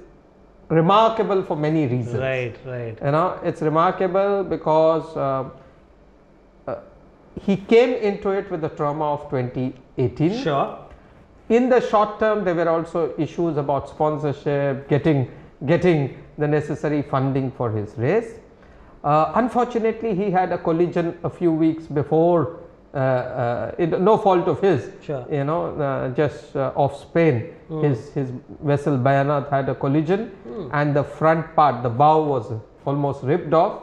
remarkable 0.69 1.43
for 1.43 1.57
many 1.57 1.87
reasons. 1.87 2.17
right, 2.17 2.55
right. 2.65 2.97
You 3.03 3.11
know, 3.11 3.39
it's 3.43 3.61
remarkable 3.61 4.43
because 4.43 5.17
uh, 5.17 5.49
uh, 6.67 6.75
he 7.41 7.57
came 7.57 7.93
into 7.93 8.29
it 8.29 8.49
with 8.49 8.61
the 8.61 8.69
trauma 8.69 9.13
of 9.13 9.29
2018. 9.29 10.43
Sure. 10.43 10.79
In 11.49 11.69
the 11.69 11.81
short 11.81 12.19
term, 12.19 12.43
there 12.43 12.55
were 12.55 12.69
also 12.69 13.13
issues 13.17 13.57
about 13.57 13.89
sponsorship, 13.89 14.87
getting 14.87 15.31
getting 15.65 16.17
the 16.37 16.47
necessary 16.47 17.01
funding 17.01 17.51
for 17.51 17.71
his 17.71 17.97
race. 17.97 18.39
Uh, 19.03 19.31
unfortunately, 19.35 20.15
he 20.15 20.31
had 20.31 20.51
a 20.51 20.57
collision 20.57 21.17
a 21.23 21.29
few 21.29 21.51
weeks 21.51 21.85
before. 21.85 22.59
Uh, 22.95 22.97
uh, 22.97 23.75
it, 23.77 23.99
no 23.99 24.17
fault 24.17 24.47
of 24.47 24.61
his, 24.61 24.89
Sure. 25.01 25.25
you 25.29 25.43
know, 25.43 25.61
uh, 25.87 26.09
just 26.19 26.55
uh, 26.55 26.71
off 26.75 26.93
Spain. 27.01 27.53
His 27.81 28.13
his 28.13 28.29
vessel 28.69 28.97
Bayanat 28.97 29.49
had 29.49 29.67
a 29.69 29.75
collision, 29.75 30.21
and 30.71 30.95
the 30.95 31.03
front 31.03 31.55
part, 31.55 31.83
the 31.83 31.89
bow, 31.89 32.23
was 32.23 32.51
almost 32.85 33.23
ripped 33.23 33.53
off. 33.53 33.73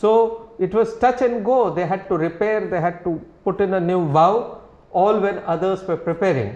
So 0.00 0.50
it 0.58 0.74
was 0.74 0.96
touch 0.98 1.22
and 1.22 1.44
go. 1.44 1.58
They 1.78 1.86
had 1.86 2.08
to 2.08 2.16
repair. 2.16 2.66
They 2.72 2.80
had 2.80 3.04
to 3.04 3.20
put 3.44 3.60
in 3.60 3.74
a 3.74 3.80
new 3.80 4.00
bow, 4.18 4.58
all 4.92 5.20
when 5.20 5.38
others 5.54 5.86
were 5.86 5.96
preparing. 5.96 6.50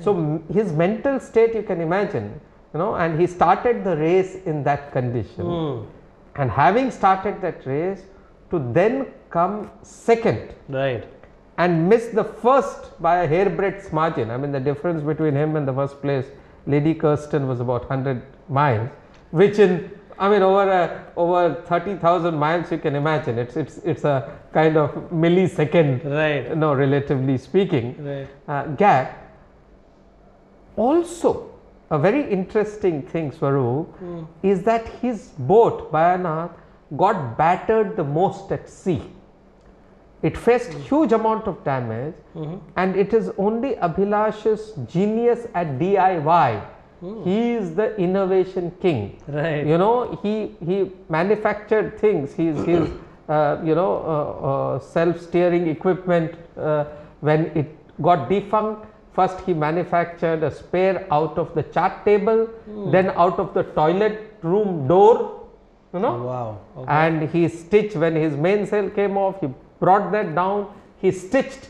So 0.00 0.14
m- 0.16 0.42
his 0.52 0.72
mental 0.72 1.20
state, 1.20 1.54
you 1.54 1.62
can 1.62 1.80
imagine, 1.80 2.26
you 2.72 2.78
know, 2.78 2.94
and 2.96 3.20
he 3.20 3.26
started 3.26 3.84
the 3.84 3.96
race 3.96 4.34
in 4.46 4.64
that 4.64 4.90
condition. 4.92 5.44
Hmm. 5.46 5.84
And 6.42 6.50
having 6.50 6.90
started 6.90 7.40
that 7.42 7.64
race, 7.66 8.02
to 8.50 8.58
then 8.72 9.06
come 9.30 9.70
second 9.82 10.54
Right. 10.68 11.04
And 11.58 11.88
missed 11.88 12.14
the 12.14 12.24
first 12.24 13.00
by 13.00 13.22
a 13.24 13.28
hairbreadth 13.28 13.92
margin. 13.92 14.30
I 14.30 14.36
mean, 14.36 14.52
the 14.52 14.60
difference 14.60 15.02
between 15.02 15.34
him 15.34 15.56
and 15.56 15.66
the 15.66 15.72
first 15.72 16.02
place, 16.02 16.26
Lady 16.66 16.94
Kirsten, 16.94 17.48
was 17.48 17.60
about 17.60 17.88
100 17.88 18.22
miles, 18.48 18.90
which 19.30 19.58
in 19.58 19.90
I 20.18 20.30
mean, 20.30 20.40
over 20.42 20.70
a, 20.70 21.04
over 21.14 21.62
30,000 21.66 22.34
miles, 22.38 22.70
you 22.72 22.78
can 22.78 22.94
imagine 22.96 23.38
it's 23.38 23.54
it's 23.56 23.76
it's 23.78 24.04
a 24.04 24.32
kind 24.52 24.76
of 24.78 24.90
millisecond, 25.10 26.04
Right. 26.04 26.56
no, 26.56 26.72
relatively 26.74 27.36
speaking, 27.36 27.94
Right. 28.02 28.26
uh, 28.48 28.66
gap. 28.76 29.14
Also, 30.76 31.50
a 31.90 31.98
very 31.98 32.22
interesting 32.30 33.02
thing, 33.02 33.30
Swaroop, 33.30 33.86
is 34.42 34.62
that 34.62 34.88
his 35.02 35.28
boat, 35.38 35.92
Bayanat, 35.92 36.50
got 36.96 37.36
battered 37.36 37.96
the 37.96 38.04
most 38.04 38.50
at 38.52 38.68
sea. 38.68 39.02
It 40.28 40.36
faced 40.44 40.72
huge 40.90 41.12
amount 41.12 41.46
of 41.50 41.58
damage, 41.64 42.14
and 42.82 42.96
it 43.04 43.12
is 43.18 43.30
only 43.38 43.74
Abhilash's 43.88 44.62
genius 44.94 45.46
at 45.54 45.78
DIY. 45.82 46.48
He 47.24 47.52
is 47.52 47.74
the 47.74 47.86
innovation 48.04 48.72
king. 48.84 49.00
Right. 49.28 49.66
You 49.72 49.78
know, 49.82 50.18
he 50.22 50.32
he 50.68 50.76
manufactured 51.16 51.90
things. 52.04 52.32
He's 52.40 52.58
he's 52.68 52.88
uh, 53.28 53.58
you 53.68 53.74
know 53.80 53.92
uh, 54.14 54.48
uh, 54.50 54.78
self-steering 54.78 55.68
equipment. 55.76 56.34
Uh, 56.56 56.84
when 57.20 57.46
it 57.62 57.68
got 58.08 58.28
defunct, 58.30 58.86
first 59.18 59.40
he 59.46 59.54
manufactured 59.66 60.42
a 60.42 60.50
spare 60.62 61.06
out 61.18 61.38
of 61.44 61.54
the 61.58 61.62
chart 61.76 62.04
table, 62.08 62.48
then 62.96 63.10
out 63.26 63.38
of 63.44 63.52
the 63.54 63.64
toilet 63.80 64.18
room 64.42 64.88
door. 64.88 65.14
You 65.94 66.00
know, 66.00 66.14
Wow. 66.24 66.58
Okay. 66.78 66.92
and 67.02 67.28
he 67.36 67.48
stitched 67.48 67.96
when 67.96 68.16
his 68.16 68.34
mainsail 68.36 68.90
came 68.98 69.16
off 69.16 69.40
he 69.44 69.48
brought 69.80 70.10
that 70.12 70.34
down 70.34 70.68
he 70.98 71.10
stitched 71.10 71.68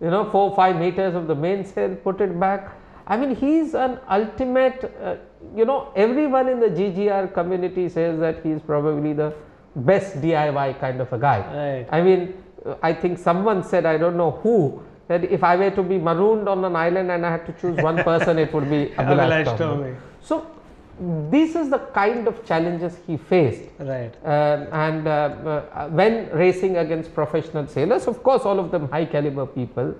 you 0.00 0.10
know 0.10 0.28
four 0.30 0.54
five 0.54 0.76
meters 0.76 1.14
of 1.14 1.26
the 1.26 1.34
mainsail 1.34 1.94
put 1.96 2.20
it 2.20 2.38
back 2.38 2.76
I 3.08 3.16
mean, 3.16 3.36
he's 3.36 3.74
an 3.74 4.00
ultimate, 4.10 4.92
uh, 5.00 5.16
you 5.54 5.64
know, 5.64 5.92
everyone 5.94 6.48
in 6.48 6.58
the 6.58 6.66
GGR 6.66 7.32
community 7.32 7.88
says 7.88 8.18
that 8.18 8.44
he's 8.44 8.60
probably 8.60 9.12
the 9.12 9.32
best 9.76 10.20
DIY 10.20 10.80
kind 10.80 11.00
of 11.00 11.12
a 11.12 11.18
guy. 11.18 11.38
Right. 11.38 11.86
I 11.92 12.02
mean, 12.02 12.34
I 12.82 12.92
think 12.92 13.18
someone 13.18 13.62
said, 13.62 13.86
I 13.86 13.96
don't 13.96 14.16
know 14.16 14.32
who, 14.42 14.82
that 15.06 15.22
if 15.22 15.44
I 15.44 15.54
were 15.54 15.70
to 15.70 15.82
be 15.84 15.98
marooned 15.98 16.48
on 16.48 16.64
an 16.64 16.74
island 16.74 17.12
and 17.12 17.24
I 17.24 17.30
had 17.30 17.46
to 17.46 17.52
choose 17.52 17.80
one 17.80 18.02
person, 18.10 18.40
it 18.40 18.52
would 18.52 18.68
be 18.68 18.86
Abhilash. 18.96 19.56
Tomy. 19.56 19.96
So, 20.20 20.50
this 21.30 21.54
is 21.54 21.68
the 21.68 21.78
kind 21.78 22.26
of 22.26 22.44
challenges 22.46 22.96
he 23.06 23.16
faced. 23.16 23.68
Right. 23.78 24.12
Um, 24.24 24.66
and 24.72 25.06
uh, 25.06 25.10
uh, 25.10 25.88
when 25.88 26.30
racing 26.30 26.78
against 26.78 27.14
professional 27.14 27.66
sailors, 27.66 28.06
of 28.06 28.22
course, 28.22 28.42
all 28.42 28.58
of 28.58 28.70
them 28.70 28.88
high 28.90 29.04
caliber 29.04 29.46
people, 29.46 29.94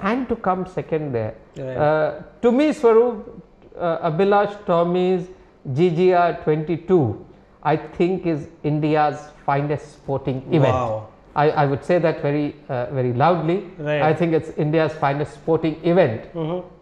and 0.00 0.28
to 0.28 0.36
come 0.36 0.66
second 0.66 1.12
there. 1.12 1.34
Right. 1.56 1.76
Uh, 1.76 2.22
to 2.42 2.50
me, 2.50 2.70
Swaroop, 2.70 3.40
uh, 3.78 4.10
Abhilash 4.10 4.64
Tomy's 4.66 5.28
GGR 5.70 6.42
22, 6.42 7.24
I 7.62 7.76
think 7.76 8.26
is 8.26 8.48
India's 8.64 9.30
finest 9.46 9.92
sporting 9.92 10.42
event. 10.48 10.74
Wow. 10.74 11.08
I, 11.34 11.50
I 11.50 11.66
would 11.66 11.84
say 11.84 11.98
that 11.98 12.20
very 12.20 12.54
uh, 12.68 12.86
very 12.90 13.12
loudly. 13.12 13.70
Right. 13.78 14.02
I 14.02 14.12
think 14.14 14.34
it's 14.34 14.50
India's 14.50 14.92
finest 14.92 15.34
sporting 15.34 15.76
event, 15.84 16.26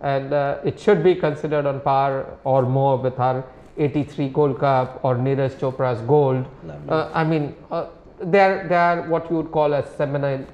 and 0.00 0.33
uh, 0.33 0.59
it 0.64 0.78
should 0.80 1.02
be 1.04 1.14
considered 1.14 1.66
on 1.66 1.80
par 1.80 2.26
or 2.45 2.62
more 2.62 2.97
with 2.97 3.19
our 3.21 3.45
83 3.78 4.28
Gold 4.30 4.59
Cup 4.59 5.00
or 5.04 5.14
Neeraj 5.16 5.52
Chopra's 5.61 6.00
gold. 6.02 6.47
Uh, 6.88 7.11
I 7.14 7.23
mean, 7.25 7.54
uh, 7.71 7.87
they 8.21 8.40
are 8.40 8.66
they 8.69 8.75
are 8.75 9.02
what 9.09 9.30
you 9.30 9.37
would 9.37 9.52
call 9.52 9.73
as 9.75 9.88
seminal 9.97 10.45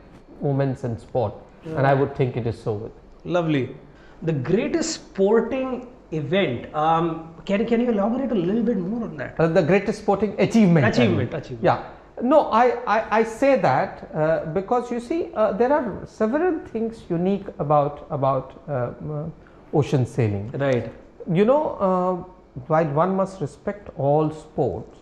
moments 0.42 0.84
in 0.84 0.98
sport, 0.98 1.34
and 1.64 1.86
I 1.86 1.94
would 1.94 2.14
think 2.14 2.36
it 2.36 2.46
is 2.46 2.60
so. 2.62 2.74
With 2.74 2.92
Lovely. 3.24 3.74
The 4.22 4.32
greatest 4.32 4.94
sporting 4.94 5.88
event. 6.12 6.72
Um, 6.74 7.34
can, 7.44 7.66
can 7.66 7.80
you 7.80 7.90
elaborate 7.90 8.30
a 8.30 8.34
little 8.34 8.62
bit 8.62 8.78
more 8.78 9.04
on 9.04 9.16
that? 9.16 9.34
Uh, 9.38 9.48
the 9.48 9.62
greatest 9.62 10.00
sporting 10.00 10.34
achievement. 10.38 10.86
I 10.86 10.88
Achievement, 10.90 11.32
mean. 11.32 11.40
achievement. 11.40 11.64
Yeah. 11.64 11.84
No, 12.22 12.50
I, 12.50 12.78
I, 12.86 13.18
I 13.18 13.24
say 13.24 13.56
that 13.60 14.10
uh, 14.14 14.46
because 14.46 14.90
you 14.90 15.00
see, 15.00 15.30
uh, 15.34 15.52
there 15.52 15.72
are 15.72 16.06
several 16.06 16.60
things 16.60 17.02
unique 17.10 17.46
about 17.58 18.06
about 18.10 18.62
uh, 18.68 18.72
uh, 18.72 19.28
ocean 19.74 20.06
sailing. 20.06 20.50
Right. 20.52 20.90
You 21.30 21.44
know, 21.44 21.76
uh, 21.76 22.14
while 22.68 22.86
one 22.86 23.14
must 23.16 23.40
respect 23.40 23.90
all 23.98 24.30
sports, 24.30 24.98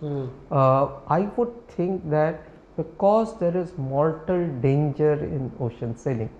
uh, 0.51 0.89
I 1.07 1.21
would 1.37 1.69
think 1.69 2.11
that 2.11 2.43
because 2.77 3.39
there 3.39 3.57
is 3.57 3.79
mortal 3.79 4.49
danger 4.61 5.13
in 5.13 5.53
ocean 5.61 5.97
sailing, 5.97 6.31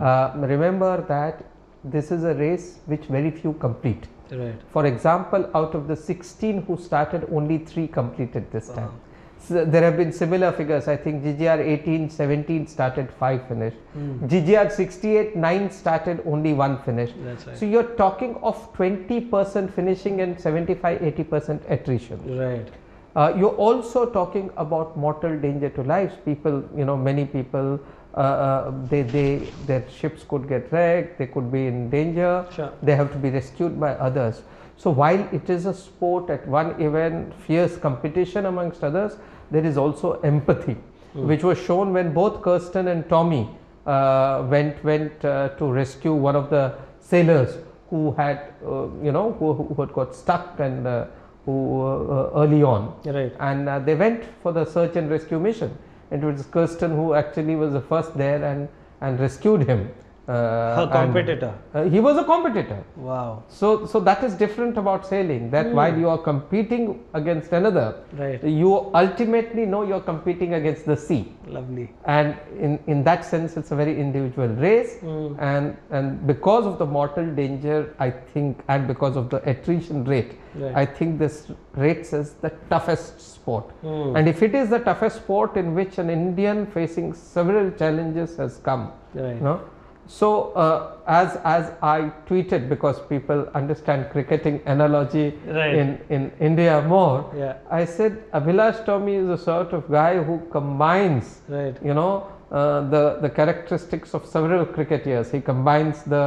uh, 0.00 0.32
remember 0.36 1.04
that 1.08 1.44
this 1.82 2.12
is 2.12 2.22
a 2.22 2.34
race 2.34 2.78
which 2.86 3.06
very 3.06 3.30
few 3.32 3.54
complete. 3.54 4.06
Right. 4.30 4.54
For 4.72 4.86
example, 4.86 5.50
out 5.54 5.74
of 5.74 5.88
the 5.88 5.96
16 5.96 6.62
who 6.62 6.76
started, 6.76 7.26
only 7.32 7.58
three 7.58 7.88
completed 7.88 8.52
this 8.52 8.68
time. 8.68 8.92
So 9.40 9.64
there 9.64 9.82
have 9.82 9.96
been 9.96 10.12
similar 10.12 10.52
figures. 10.52 10.86
I 10.86 10.96
think 10.96 11.24
GGR 11.24 11.60
18, 11.60 12.10
17 12.10 12.66
started, 12.66 13.10
five 13.18 13.46
finished. 13.48 13.76
GGR 13.96 14.70
68, 14.70 15.34
nine 15.34 15.70
started, 15.70 16.22
only 16.26 16.52
one 16.52 16.82
finish. 16.82 17.10
That's 17.24 17.46
right. 17.46 17.56
So 17.56 17.66
you're 17.66 17.94
talking 17.96 18.36
of 18.42 18.72
20% 18.74 19.72
finishing 19.72 20.20
and 20.20 20.38
75, 20.38 21.00
80% 21.00 21.70
attrition. 21.70 22.38
Right. 22.38 22.68
Uh, 23.16 23.34
you're 23.36 23.56
also 23.56 24.06
talking 24.06 24.50
about 24.56 24.96
mortal 24.96 25.36
danger 25.38 25.68
to 25.70 25.82
lives. 25.82 26.14
People, 26.24 26.62
you 26.76 26.84
know, 26.84 26.96
many 26.96 27.24
people, 27.24 27.80
uh, 28.14 28.20
uh, 28.20 28.72
they, 28.86 29.02
they, 29.02 29.36
their 29.66 29.84
ships 29.88 30.22
could 30.28 30.48
get 30.48 30.70
wrecked. 30.70 31.18
They 31.18 31.26
could 31.26 31.50
be 31.50 31.66
in 31.66 31.90
danger. 31.90 32.46
Sure. 32.54 32.72
They 32.82 32.94
have 32.94 33.10
to 33.12 33.18
be 33.18 33.30
rescued 33.30 33.80
by 33.80 33.94
others. 33.94 34.42
So 34.76 34.90
while 34.90 35.28
it 35.32 35.50
is 35.50 35.66
a 35.66 35.74
sport 35.74 36.30
at 36.30 36.46
one 36.48 36.80
event, 36.80 37.34
fierce 37.34 37.76
competition 37.76 38.46
amongst 38.46 38.82
others, 38.82 39.16
there 39.50 39.64
is 39.64 39.76
also 39.76 40.12
empathy, 40.20 40.76
which 41.14 41.42
was 41.42 41.58
shown 41.58 41.92
when 41.92 42.12
both 42.12 42.40
Kirsten 42.42 42.88
and 42.88 43.04
Tomy 43.08 43.48
uh, 43.86 44.44
went 44.48 44.82
went 44.84 45.24
uh, 45.24 45.48
to 45.58 45.70
rescue 45.70 46.12
one 46.14 46.36
of 46.36 46.50
the 46.50 46.74
sailors 47.00 47.56
who 47.90 48.12
had, 48.12 48.52
uh, 48.64 48.86
you 49.02 49.10
know, 49.10 49.32
who, 49.38 49.52
who 49.54 49.82
had 49.82 49.92
got 49.92 50.14
stuck 50.14 50.60
and 50.60 50.86
uh, 50.86 51.06
who 51.44 51.82
uh, 51.82 52.30
early 52.36 52.62
on 52.62 52.94
Right. 53.04 53.32
and 53.40 53.68
uh, 53.68 53.78
they 53.80 53.94
went 53.94 54.22
for 54.42 54.52
the 54.52 54.64
search 54.64 54.94
and 54.96 55.10
rescue 55.10 55.40
mission. 55.40 55.76
It 56.12 56.20
was 56.20 56.44
Kirsten 56.46 56.90
who 56.92 57.14
actually 57.14 57.56
was 57.56 57.72
the 57.72 57.80
first 57.80 58.16
there 58.16 58.44
and, 58.44 58.68
and 59.00 59.18
rescued 59.18 59.62
him. 59.66 59.88
Uh, 60.28 60.32
Her 60.76 60.82
and, 60.82 60.92
competitor. 60.92 61.52
uh, 61.74 61.84
he 61.84 61.98
was 61.98 62.16
a 62.16 62.22
competitor. 62.24 62.84
Wow. 62.96 63.42
So, 63.48 63.86
so 63.86 63.98
that 64.00 64.22
is 64.22 64.34
different 64.34 64.76
about 64.78 65.04
sailing. 65.06 65.50
That 65.50 65.72
while 65.72 65.96
you 65.98 66.08
are 66.08 66.18
competing 66.18 67.00
against 67.14 67.52
another, 67.52 67.96
Right. 68.16 68.42
you 68.44 68.90
ultimately 68.94 69.66
know 69.66 69.82
you 69.82 69.94
are 69.94 70.00
competing 70.00 70.54
against 70.54 70.84
the 70.86 70.96
sea 70.96 71.32
Lovely. 71.48 71.90
and 72.04 72.36
in, 72.60 72.78
in 72.86 73.02
that 73.04 73.24
sense 73.24 73.56
it's 73.56 73.70
a 73.72 73.76
very 73.76 73.98
individual 73.98 74.48
race 74.48 74.98
and 75.38 75.76
and 75.90 76.26
because 76.26 76.64
of 76.66 76.78
the 76.78 76.86
mortal 76.86 77.26
danger 77.34 77.94
i 77.98 78.10
think 78.10 78.62
and 78.68 78.86
because 78.86 79.16
of 79.16 79.30
the 79.30 79.40
attrition 79.50 80.04
rate 80.04 80.32
Right. 80.54 80.74
i 80.76 80.84
think 80.86 81.18
this 81.18 81.50
rates 81.74 82.12
as 82.12 82.34
the 82.44 82.50
toughest 82.68 83.20
sport 83.20 83.66
Hmm. 83.82 84.16
and 84.16 84.28
if 84.28 84.42
it 84.42 84.54
is 84.54 84.68
the 84.70 84.80
toughest 84.80 85.16
sport 85.24 85.56
in 85.56 85.74
which 85.74 85.98
an 85.98 86.10
indian 86.10 86.66
facing 86.66 87.12
several 87.14 87.70
challenges 87.82 88.36
has 88.36 88.58
come 88.70 88.84
Right. 89.14 89.34
you 89.36 89.40
know 89.48 89.60
so 90.10 90.28
uh, 90.62 90.96
as 91.06 91.36
as 91.44 91.70
i 91.82 92.10
tweeted 92.28 92.68
because 92.68 92.98
people 93.12 93.40
understand 93.60 94.08
cricketing 94.14 94.56
analogy 94.66 95.26
Right. 95.58 95.74
in 95.82 95.88
in 96.16 96.22
india 96.48 96.74
more 96.94 97.16
Yeah. 97.42 97.54
i 97.80 97.84
said 97.96 98.16
abhilash 98.38 98.80
tomy 98.88 99.14
is 99.22 99.28
a 99.38 99.38
sort 99.38 99.72
of 99.78 99.88
guy 99.98 100.12
who 100.28 100.36
combines 100.56 101.28
Right. 101.48 101.76
you 101.88 101.94
know 102.00 102.12
uh, 102.50 102.80
the 102.94 103.04
the 103.24 103.30
characteristics 103.38 104.12
of 104.18 104.26
several 104.36 104.66
cricketers 104.76 105.30
he 105.36 105.40
combines 105.52 106.02
the 106.14 106.24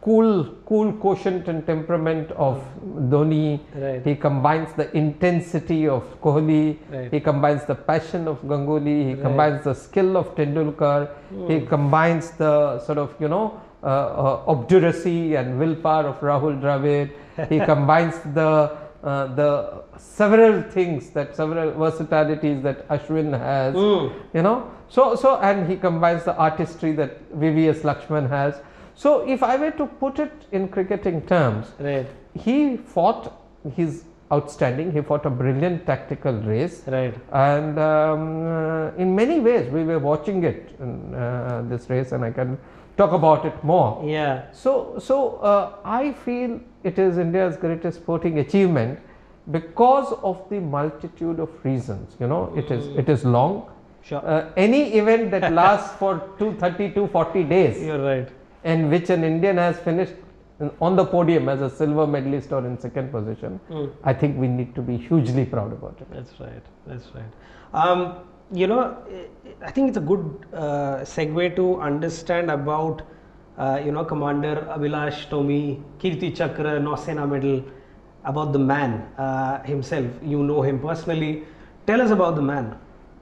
cool 0.00 0.54
cool 0.64 0.92
quotient 0.92 1.48
and 1.48 1.66
temperament 1.66 2.30
of 2.32 2.62
dhoni. 3.10 3.60
Right. 3.74 4.04
he 4.04 4.14
combines 4.14 4.72
the 4.74 4.94
intensity 4.96 5.88
of 5.88 6.04
kohli. 6.20 6.78
Right. 6.90 7.10
he 7.12 7.20
combines 7.20 7.64
the 7.64 7.74
passion 7.74 8.28
of 8.28 8.42
ganguly. 8.42 9.10
He 9.10 9.20
combines 9.20 9.64
the 9.64 9.74
skill 9.74 10.16
of 10.16 10.34
tendulkar. 10.36 11.10
He 11.48 11.60
combines 11.66 12.30
the 12.32 12.78
sort 12.80 12.98
of 12.98 13.14
you 13.20 13.28
know 13.28 13.60
uh, 13.82 13.86
uh, 13.86 14.44
obduracy 14.46 15.34
and 15.36 15.58
willpower 15.58 16.06
of 16.08 16.20
rahul 16.20 16.60
dravid. 16.60 17.10
He 17.48 17.58
combines 17.72 18.18
the 18.34 18.76
uh, 19.02 19.26
the 19.34 19.82
several 19.96 20.62
things 20.62 21.10
that 21.10 21.36
several 21.36 21.70
versatilities 21.72 22.62
that 22.62 22.86
ashwin 22.88 23.36
has 23.38 23.74
you 24.34 24.42
know. 24.42 24.70
So 24.88 25.14
so 25.16 25.38
and 25.40 25.68
he 25.70 25.76
combines 25.76 26.24
the 26.24 26.34
artistry 26.36 26.92
that 26.92 27.12
vvs 27.38 27.82
laxman 27.82 28.28
has 28.28 28.60
so 29.02 29.10
if 29.34 29.42
i 29.48 29.54
were 29.62 29.70
to 29.80 29.86
put 30.02 30.18
it 30.26 30.32
in 30.58 30.62
cricketing 30.76 31.18
terms 31.32 31.66
Right. 31.88 32.06
he 32.46 32.54
fought 32.94 33.24
he's 33.76 33.94
outstanding 34.36 34.88
he 34.96 35.00
fought 35.10 35.24
a 35.30 35.34
brilliant 35.42 35.78
tactical 35.90 36.34
race 36.52 36.76
Right. 36.96 37.14
and 37.32 37.78
um, 37.78 38.24
uh, 38.54 39.02
in 39.04 39.14
many 39.20 39.38
ways 39.48 39.70
we 39.76 39.84
were 39.90 39.98
watching 40.10 40.42
it 40.52 40.74
in 40.86 41.14
uh, 41.14 41.62
this 41.70 41.88
race 41.94 42.12
and 42.16 42.24
i 42.24 42.30
can 42.40 42.58
talk 43.00 43.12
about 43.20 43.44
it 43.50 43.56
more 43.72 43.88
Yeah. 44.16 44.32
so 44.64 44.72
so 45.08 45.16
uh, 45.50 45.62
i 46.00 46.12
feel 46.24 46.60
it 46.92 46.98
is 47.06 47.18
india's 47.26 47.56
greatest 47.66 48.00
sporting 48.02 48.38
achievement 48.44 48.98
because 49.58 50.12
of 50.30 50.40
the 50.50 50.60
multitude 50.76 51.38
of 51.46 51.50
reasons 51.70 52.16
you 52.20 52.26
know 52.32 52.42
it 52.62 52.70
is 52.78 52.88
it 53.02 53.08
is 53.16 53.24
long 53.38 53.54
Sure. 54.08 54.20
uh, 54.24 54.50
any 54.56 54.82
event 54.98 55.30
that 55.32 55.52
lasts 55.52 55.94
for 56.00 56.12
230 56.38 56.90
to 56.96 57.06
40 57.08 57.44
days 57.44 57.80
You're 57.86 58.02
right. 58.10 58.28
And 58.64 58.90
which 58.90 59.10
an 59.10 59.24
Indian 59.24 59.56
has 59.56 59.78
finished 59.78 60.14
in- 60.60 60.70
on 60.80 60.96
the 60.96 61.04
podium 61.04 61.48
as 61.48 61.60
a 61.60 61.70
silver 61.70 62.06
medalist 62.06 62.52
or 62.52 62.64
in 62.66 62.78
second 62.78 63.10
position, 63.12 63.60
I 64.04 64.12
think 64.12 64.38
we 64.38 64.48
need 64.48 64.74
to 64.74 64.82
be 64.82 64.96
hugely 64.96 65.44
proud 65.44 65.72
about 65.72 65.96
it. 66.00 66.08
That's 66.12 66.40
right. 66.40 66.62
That's 66.86 67.08
right. 67.14 67.32
Um, 67.72 68.14
you 68.52 68.66
know, 68.66 68.96
I 69.62 69.70
think 69.70 69.88
it's 69.88 69.98
a 69.98 70.00
good 70.00 70.24
uh, 70.52 70.96
segue 71.02 71.54
to 71.56 71.80
understand 71.80 72.50
about, 72.50 73.02
uh, 73.58 73.80
you 73.84 73.92
know, 73.92 74.04
Commander 74.04 74.66
Abhilash 74.76 75.28
Tomy, 75.28 75.80
Kirti 76.00 76.34
Chakra, 76.34 76.80
Nausena 76.80 77.28
Medal, 77.28 77.62
about 78.24 78.52
the 78.52 78.58
man 78.58 79.06
uh, 79.18 79.62
himself. 79.62 80.06
You 80.22 80.42
know 80.42 80.62
him 80.62 80.80
personally. 80.80 81.44
Tell 81.86 82.00
us 82.00 82.10
about 82.10 82.34
the 82.36 82.42
man. 82.42 82.76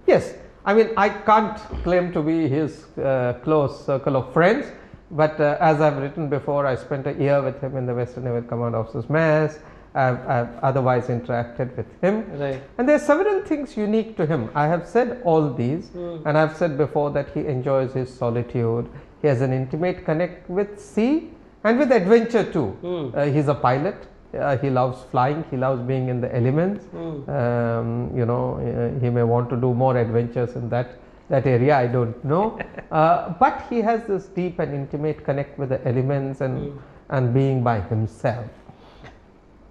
Yes, 0.06 0.34
I 0.64 0.74
mean, 0.74 0.90
I 0.96 1.08
can't 1.08 1.58
claim 1.82 2.12
to 2.12 2.22
be 2.22 2.48
his 2.48 2.86
uh, 2.98 3.34
close 3.44 3.84
circle 3.84 4.16
of 4.16 4.32
friends, 4.32 4.66
but 5.10 5.40
uh, 5.40 5.56
as 5.60 5.80
I've 5.80 5.96
written 5.98 6.28
before, 6.28 6.66
I 6.66 6.74
spent 6.76 7.06
a 7.06 7.14
year 7.14 7.42
with 7.42 7.60
him 7.60 7.76
in 7.76 7.86
the 7.86 7.94
Western 7.94 8.24
Naval 8.24 8.42
Command 8.42 8.74
Officers 8.74 9.08
Mess. 9.08 9.58
I've, 9.94 10.28
I've 10.28 10.48
otherwise 10.62 11.06
interacted 11.06 11.74
with 11.74 11.86
him. 12.02 12.30
Right. 12.38 12.62
And 12.76 12.86
there 12.86 12.96
are 12.96 12.98
several 12.98 13.40
things 13.42 13.76
unique 13.78 14.16
to 14.18 14.26
him. 14.26 14.50
I 14.54 14.66
have 14.66 14.86
said 14.86 15.22
all 15.24 15.52
these, 15.54 15.90
and 16.26 16.36
I've 16.36 16.54
said 16.54 16.76
before 16.76 17.10
that 17.12 17.30
he 17.32 17.46
enjoys 17.46 17.94
his 17.94 18.12
solitude. 18.12 18.90
He 19.22 19.28
has 19.28 19.40
an 19.40 19.52
intimate 19.54 20.04
connect 20.04 20.50
with 20.50 20.78
sea, 20.78 21.30
and 21.64 21.78
with 21.78 21.90
adventure 21.92 22.44
too. 22.44 22.76
Uh, 23.16 23.24
he's 23.24 23.48
a 23.48 23.54
pilot. 23.54 23.96
Uh, 24.38 24.58
he 24.58 24.68
loves 24.68 25.02
flying. 25.10 25.44
He 25.50 25.56
loves 25.56 25.80
being 25.82 26.08
in 26.10 26.20
the 26.20 26.34
elements. 26.36 26.84
Um, 27.30 28.10
you 28.14 28.26
know, 28.26 28.58
uh, 28.58 29.00
he 29.00 29.08
may 29.08 29.22
want 29.22 29.48
to 29.48 29.56
do 29.56 29.72
more 29.72 29.96
adventures 29.96 30.56
in 30.56 30.68
that 30.68 30.98
that 31.28 31.46
area. 31.46 31.76
I 31.76 31.86
don't 31.86 32.22
know, 32.24 32.58
uh, 32.90 33.30
but 33.40 33.66
he 33.70 33.80
has 33.80 34.04
this 34.04 34.26
deep 34.26 34.58
and 34.58 34.74
intimate 34.74 35.24
connect 35.24 35.58
with 35.58 35.70
the 35.70 35.86
elements 35.86 36.40
and 36.40 36.78
and 37.08 37.32
being 37.34 37.62
by 37.62 37.80
himself. 37.80 38.46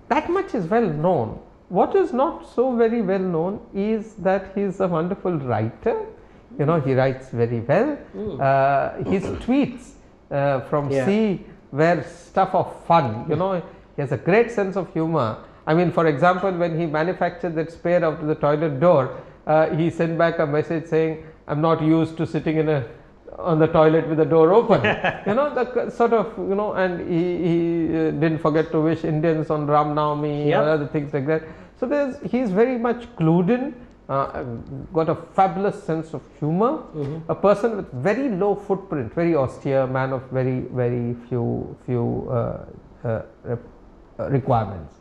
That 0.09 0.29
much 0.29 0.53
is 0.53 0.65
well 0.67 0.87
known. 0.87 1.39
What 1.69 1.95
is 1.95 2.13
not 2.13 2.47
so 2.47 2.75
very 2.75 3.01
well 3.01 3.19
known 3.19 3.59
is 3.73 4.13
that 4.15 4.51
he 4.55 4.61
is 4.61 4.79
a 4.79 4.87
wonderful 4.87 5.33
writer. 5.39 6.05
You 6.59 6.65
know, 6.65 6.79
he 6.79 6.93
writes 6.93 7.29
very 7.29 7.59
well. 7.61 7.97
Uh, 8.39 9.03
his 9.03 9.23
tweets 9.43 9.93
uh, 10.31 10.61
from 10.69 10.89
Yeah. 10.91 11.05
sea 11.05 11.43
were 11.71 12.03
stuff 12.03 12.53
of 12.53 12.67
fun. 12.85 13.25
You 13.27 13.35
know, 13.35 13.53
he 13.95 14.01
has 14.01 14.11
a 14.11 14.17
great 14.17 14.51
sense 14.51 14.77
of 14.77 14.93
humor. 14.93 15.37
I 15.67 15.73
mean, 15.73 15.91
for 15.91 16.05
example, 16.07 16.51
when 16.51 16.79
he 16.79 16.85
manufactured 16.85 17.55
that 17.55 17.71
spare 17.71 18.05
out 18.05 18.19
of 18.21 18.27
the 18.27 18.35
toilet 18.35 18.79
door, 18.79 19.17
uh, 19.47 19.69
he 19.75 19.89
sent 19.89 20.17
back 20.17 20.37
a 20.39 20.45
message 20.45 20.85
saying, 20.85 21.25
"I'm 21.47 21.61
not 21.61 21.81
used 21.81 22.17
to 22.17 22.25
sitting 22.25 22.57
in 22.57 22.69
a 22.69 22.83
on 23.37 23.59
the 23.59 23.67
toilet 23.67 24.07
with 24.07 24.17
the 24.17 24.25
door 24.25 24.53
open." 24.53 24.81
you 25.27 25.33
know, 25.33 25.53
the 25.53 25.89
sort 25.89 26.13
of 26.13 26.37
you 26.37 26.55
know, 26.55 26.73
and 26.73 26.99
he, 27.09 27.21
he 27.47 27.97
uh, 27.97 28.11
didn't 28.11 28.39
forget 28.39 28.71
to 28.71 28.81
wish 28.81 29.03
Indians 29.03 29.49
on 29.49 29.67
Ram 29.67 29.95
Navami 29.95 30.47
Yeah. 30.49 30.61
or 30.61 30.69
other 30.69 30.87
things 30.87 31.13
like 31.13 31.27
that. 31.27 31.43
So 31.79 31.85
there's 31.85 32.15
he's 32.31 32.51
very 32.51 32.77
much 32.77 33.07
clued 33.17 33.49
in. 33.49 33.73
Uh, 34.07 34.43
got 34.93 35.09
a 35.09 35.15
fabulous 35.33 35.81
sense 35.83 36.13
of 36.13 36.21
humor. 36.39 36.83
A 37.27 37.33
person 37.33 37.75
with 37.77 37.91
very 37.91 38.29
low 38.29 38.53
footprint, 38.53 39.11
very 39.15 39.35
austere 39.35 39.87
man 39.87 40.13
of 40.13 40.21
very 40.29 40.59
very 40.81 41.15
few 41.27 41.75
few 41.87 42.27
uh, 42.29 42.65
uh, 43.03 43.21
uh, 43.49 44.29
requirements. 44.29 44.93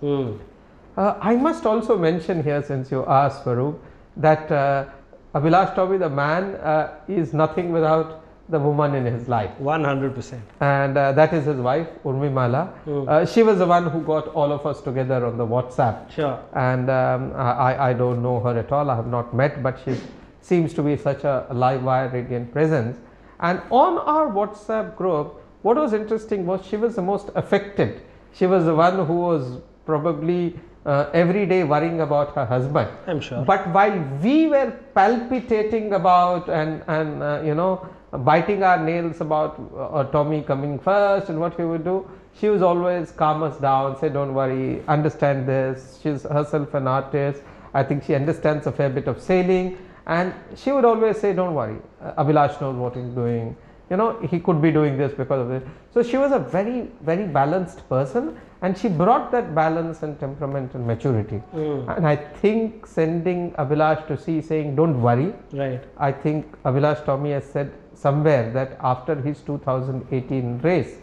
Uh, 0.96 1.14
I 1.20 1.36
must 1.36 1.66
also 1.66 1.98
mention 1.98 2.42
here, 2.42 2.62
since 2.62 2.90
you 2.90 3.04
asked 3.06 3.44
Swaroop, 3.44 3.76
that 4.16 4.50
uh, 4.50 4.84
Abhilash 5.34 5.74
Tomy, 5.74 5.98
the 5.98 6.08
man, 6.08 6.54
uh, 6.56 6.94
is 7.08 7.32
nothing 7.34 7.72
without 7.72 8.20
the 8.50 8.58
woman 8.58 8.94
in 8.94 9.06
his 9.06 9.26
life, 9.26 9.50
100%. 9.60 10.38
and 10.60 10.98
uh, 10.98 11.12
that 11.12 11.32
is 11.32 11.46
his 11.46 11.56
wife, 11.56 11.88
Urmimala. 12.04 12.68
Uh, 13.08 13.24
she 13.24 13.42
was 13.42 13.56
the 13.58 13.66
one 13.66 13.88
who 13.88 14.02
got 14.02 14.28
all 14.28 14.52
of 14.52 14.66
us 14.66 14.82
together 14.82 15.24
on 15.24 15.38
the 15.38 15.46
WhatsApp 15.46 16.10
Sure. 16.10 16.38
and 16.54 16.90
um, 16.90 17.32
I, 17.34 17.88
I 17.90 17.92
don't 17.94 18.22
know 18.22 18.40
her 18.40 18.56
at 18.58 18.70
all. 18.70 18.90
I 18.90 18.96
have 18.96 19.06
not 19.06 19.34
met, 19.34 19.62
but 19.62 19.78
she 19.84 19.96
seems 20.42 20.74
to 20.74 20.82
be 20.82 20.96
such 20.98 21.24
a 21.24 21.46
live 21.52 21.82
wire 21.82 22.08
radiant 22.10 22.52
presence. 22.52 22.98
And 23.40 23.62
on 23.70 23.96
our 23.98 24.26
WhatsApp 24.30 24.94
group, 24.94 25.40
what 25.62 25.76
was 25.78 25.94
interesting 25.94 26.44
was 26.44 26.64
she 26.66 26.76
was 26.76 26.96
the 26.96 27.02
most 27.02 27.30
affected. 27.34 28.02
She 28.34 28.46
was 28.46 28.66
the 28.66 28.74
one 28.74 29.06
who 29.06 29.14
was 29.14 29.58
probably 29.86 30.60
uh, 30.86 31.10
every 31.14 31.46
day 31.46 31.64
worrying 31.64 32.00
about 32.00 32.34
her 32.34 32.44
husband. 32.44 32.88
I'm 33.06 33.20
sure. 33.20 33.44
But 33.44 33.68
while 33.68 33.98
we 34.22 34.46
were 34.48 34.70
palpitating 34.94 35.92
about 35.94 36.48
and 36.48 36.82
and 36.86 37.22
uh, 37.22 37.42
you 37.44 37.54
know 37.54 37.88
biting 38.12 38.62
our 38.62 38.78
nails 38.78 39.20
about 39.20 39.58
uh, 39.76 40.04
Tomy 40.12 40.46
coming 40.46 40.78
first 40.78 41.30
and 41.30 41.40
what 41.40 41.56
he 41.56 41.64
would 41.64 41.84
do, 41.84 42.08
she 42.38 42.48
was 42.48 42.62
always 42.62 43.10
calm 43.10 43.42
us 43.42 43.56
down, 43.58 43.98
say 43.98 44.08
don't 44.08 44.34
worry, 44.34 44.82
understand 44.86 45.48
this. 45.48 45.98
She's 46.02 46.22
herself 46.22 46.74
an 46.74 46.86
artist. 46.86 47.42
I 47.72 47.82
think 47.82 48.04
she 48.04 48.14
understands 48.14 48.66
a 48.66 48.72
fair 48.72 48.88
bit 48.90 49.08
of 49.08 49.20
sailing, 49.20 49.76
and 50.06 50.32
she 50.54 50.70
would 50.70 50.84
always 50.84 51.18
say 51.18 51.32
don't 51.32 51.54
worry, 51.54 51.78
uh, 52.00 52.22
Abhilash 52.22 52.60
knows 52.60 52.76
what 52.76 52.94
he's 52.94 53.12
doing. 53.22 53.56
You 53.90 53.96
know 53.96 54.18
he 54.30 54.38
could 54.40 54.60
be 54.62 54.70
doing 54.70 54.96
this 54.96 55.12
because 55.12 55.40
of 55.40 55.50
it. 55.50 55.66
So 55.92 56.02
she 56.02 56.16
was 56.16 56.32
a 56.32 56.38
very 56.38 56.88
very 57.02 57.26
balanced 57.26 57.88
person, 57.88 58.38
and 58.64 58.76
she 58.80 58.88
brought 58.88 59.30
that 59.32 59.54
balance 59.54 60.02
and 60.02 60.18
temperament 60.18 60.74
and 60.74 60.86
maturity. 60.86 61.40
And 61.52 62.06
I 62.10 62.16
think 62.16 62.86
sending 62.86 63.40
Abhilash 63.62 64.06
to 64.10 64.16
sea 64.16 64.40
saying, 64.50 64.74
Don't 64.76 65.00
worry, 65.02 65.32
Right. 65.52 65.82
I 65.98 66.12
think 66.12 66.46
Abhilash 66.62 67.04
Tomy 67.08 67.32
has 67.32 67.44
said 67.56 67.72
somewhere 67.94 68.50
that 68.52 68.78
after 68.92 69.14
his 69.26 69.40
2018 69.42 70.60
race, 70.68 70.94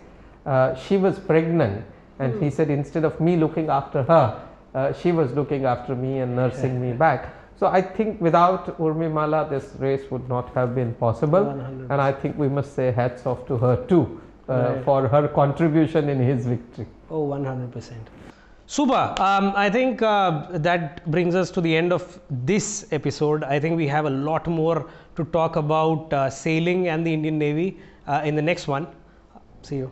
uh, 0.45 0.73
she 0.75 0.97
was 0.97 1.19
pregnant, 1.19 1.83
and 2.19 2.41
he 2.43 2.49
said, 2.49 2.69
Instead 2.69 3.05
of 3.05 3.19
me 3.19 3.35
looking 3.43 3.69
after 3.69 4.01
her, 4.03 4.25
uh, 4.73 4.93
she 4.93 5.11
was 5.11 5.31
looking 5.33 5.65
after 5.65 5.95
me 5.95 6.19
and 6.19 6.35
nursing 6.35 6.81
me 6.81 6.93
back. 6.93 7.29
So 7.59 7.67
I 7.67 7.81
think 7.81 8.19
without 8.19 8.75
Urmimala, 8.79 9.47
this 9.49 9.75
race 9.77 10.09
would 10.09 10.27
not 10.27 10.51
have 10.55 10.73
been 10.73 10.95
possible, 10.95 11.43
100%. 11.45 11.91
and 11.91 12.01
I 12.01 12.11
think 12.11 12.39
we 12.39 12.49
must 12.49 12.73
say 12.75 12.91
hats 12.91 13.27
off 13.27 13.45
to 13.51 13.57
her 13.57 13.75
too 13.91 14.03
uh, 14.49 14.53
Right. 14.53 14.83
for 14.87 15.07
her 15.07 15.27
contribution 15.27 16.09
in 16.09 16.19
his 16.31 16.47
victory. 16.47 16.87
Oh, 17.11 17.27
100%. 17.27 17.91
Super. 18.67 19.15
Um, 19.19 19.51
I 19.53 19.69
think 19.69 20.01
uh, 20.01 20.47
that 20.51 21.05
brings 21.11 21.35
us 21.35 21.51
to 21.51 21.59
the 21.59 21.75
end 21.75 21.91
of 21.91 22.21
this 22.29 22.87
episode. 22.91 23.43
I 23.43 23.59
think 23.59 23.75
we 23.75 23.85
have 23.87 24.05
a 24.05 24.09
lot 24.09 24.47
more 24.47 24.89
to 25.17 25.25
talk 25.25 25.57
about 25.57 26.13
uh, 26.13 26.29
sailing 26.29 26.87
and 26.87 27.05
the 27.05 27.13
Indian 27.13 27.37
Navy 27.37 27.79
uh, 28.07 28.21
in 28.23 28.35
the 28.35 28.41
next 28.41 28.69
one. 28.69 28.87
See 29.61 29.75
you. 29.75 29.91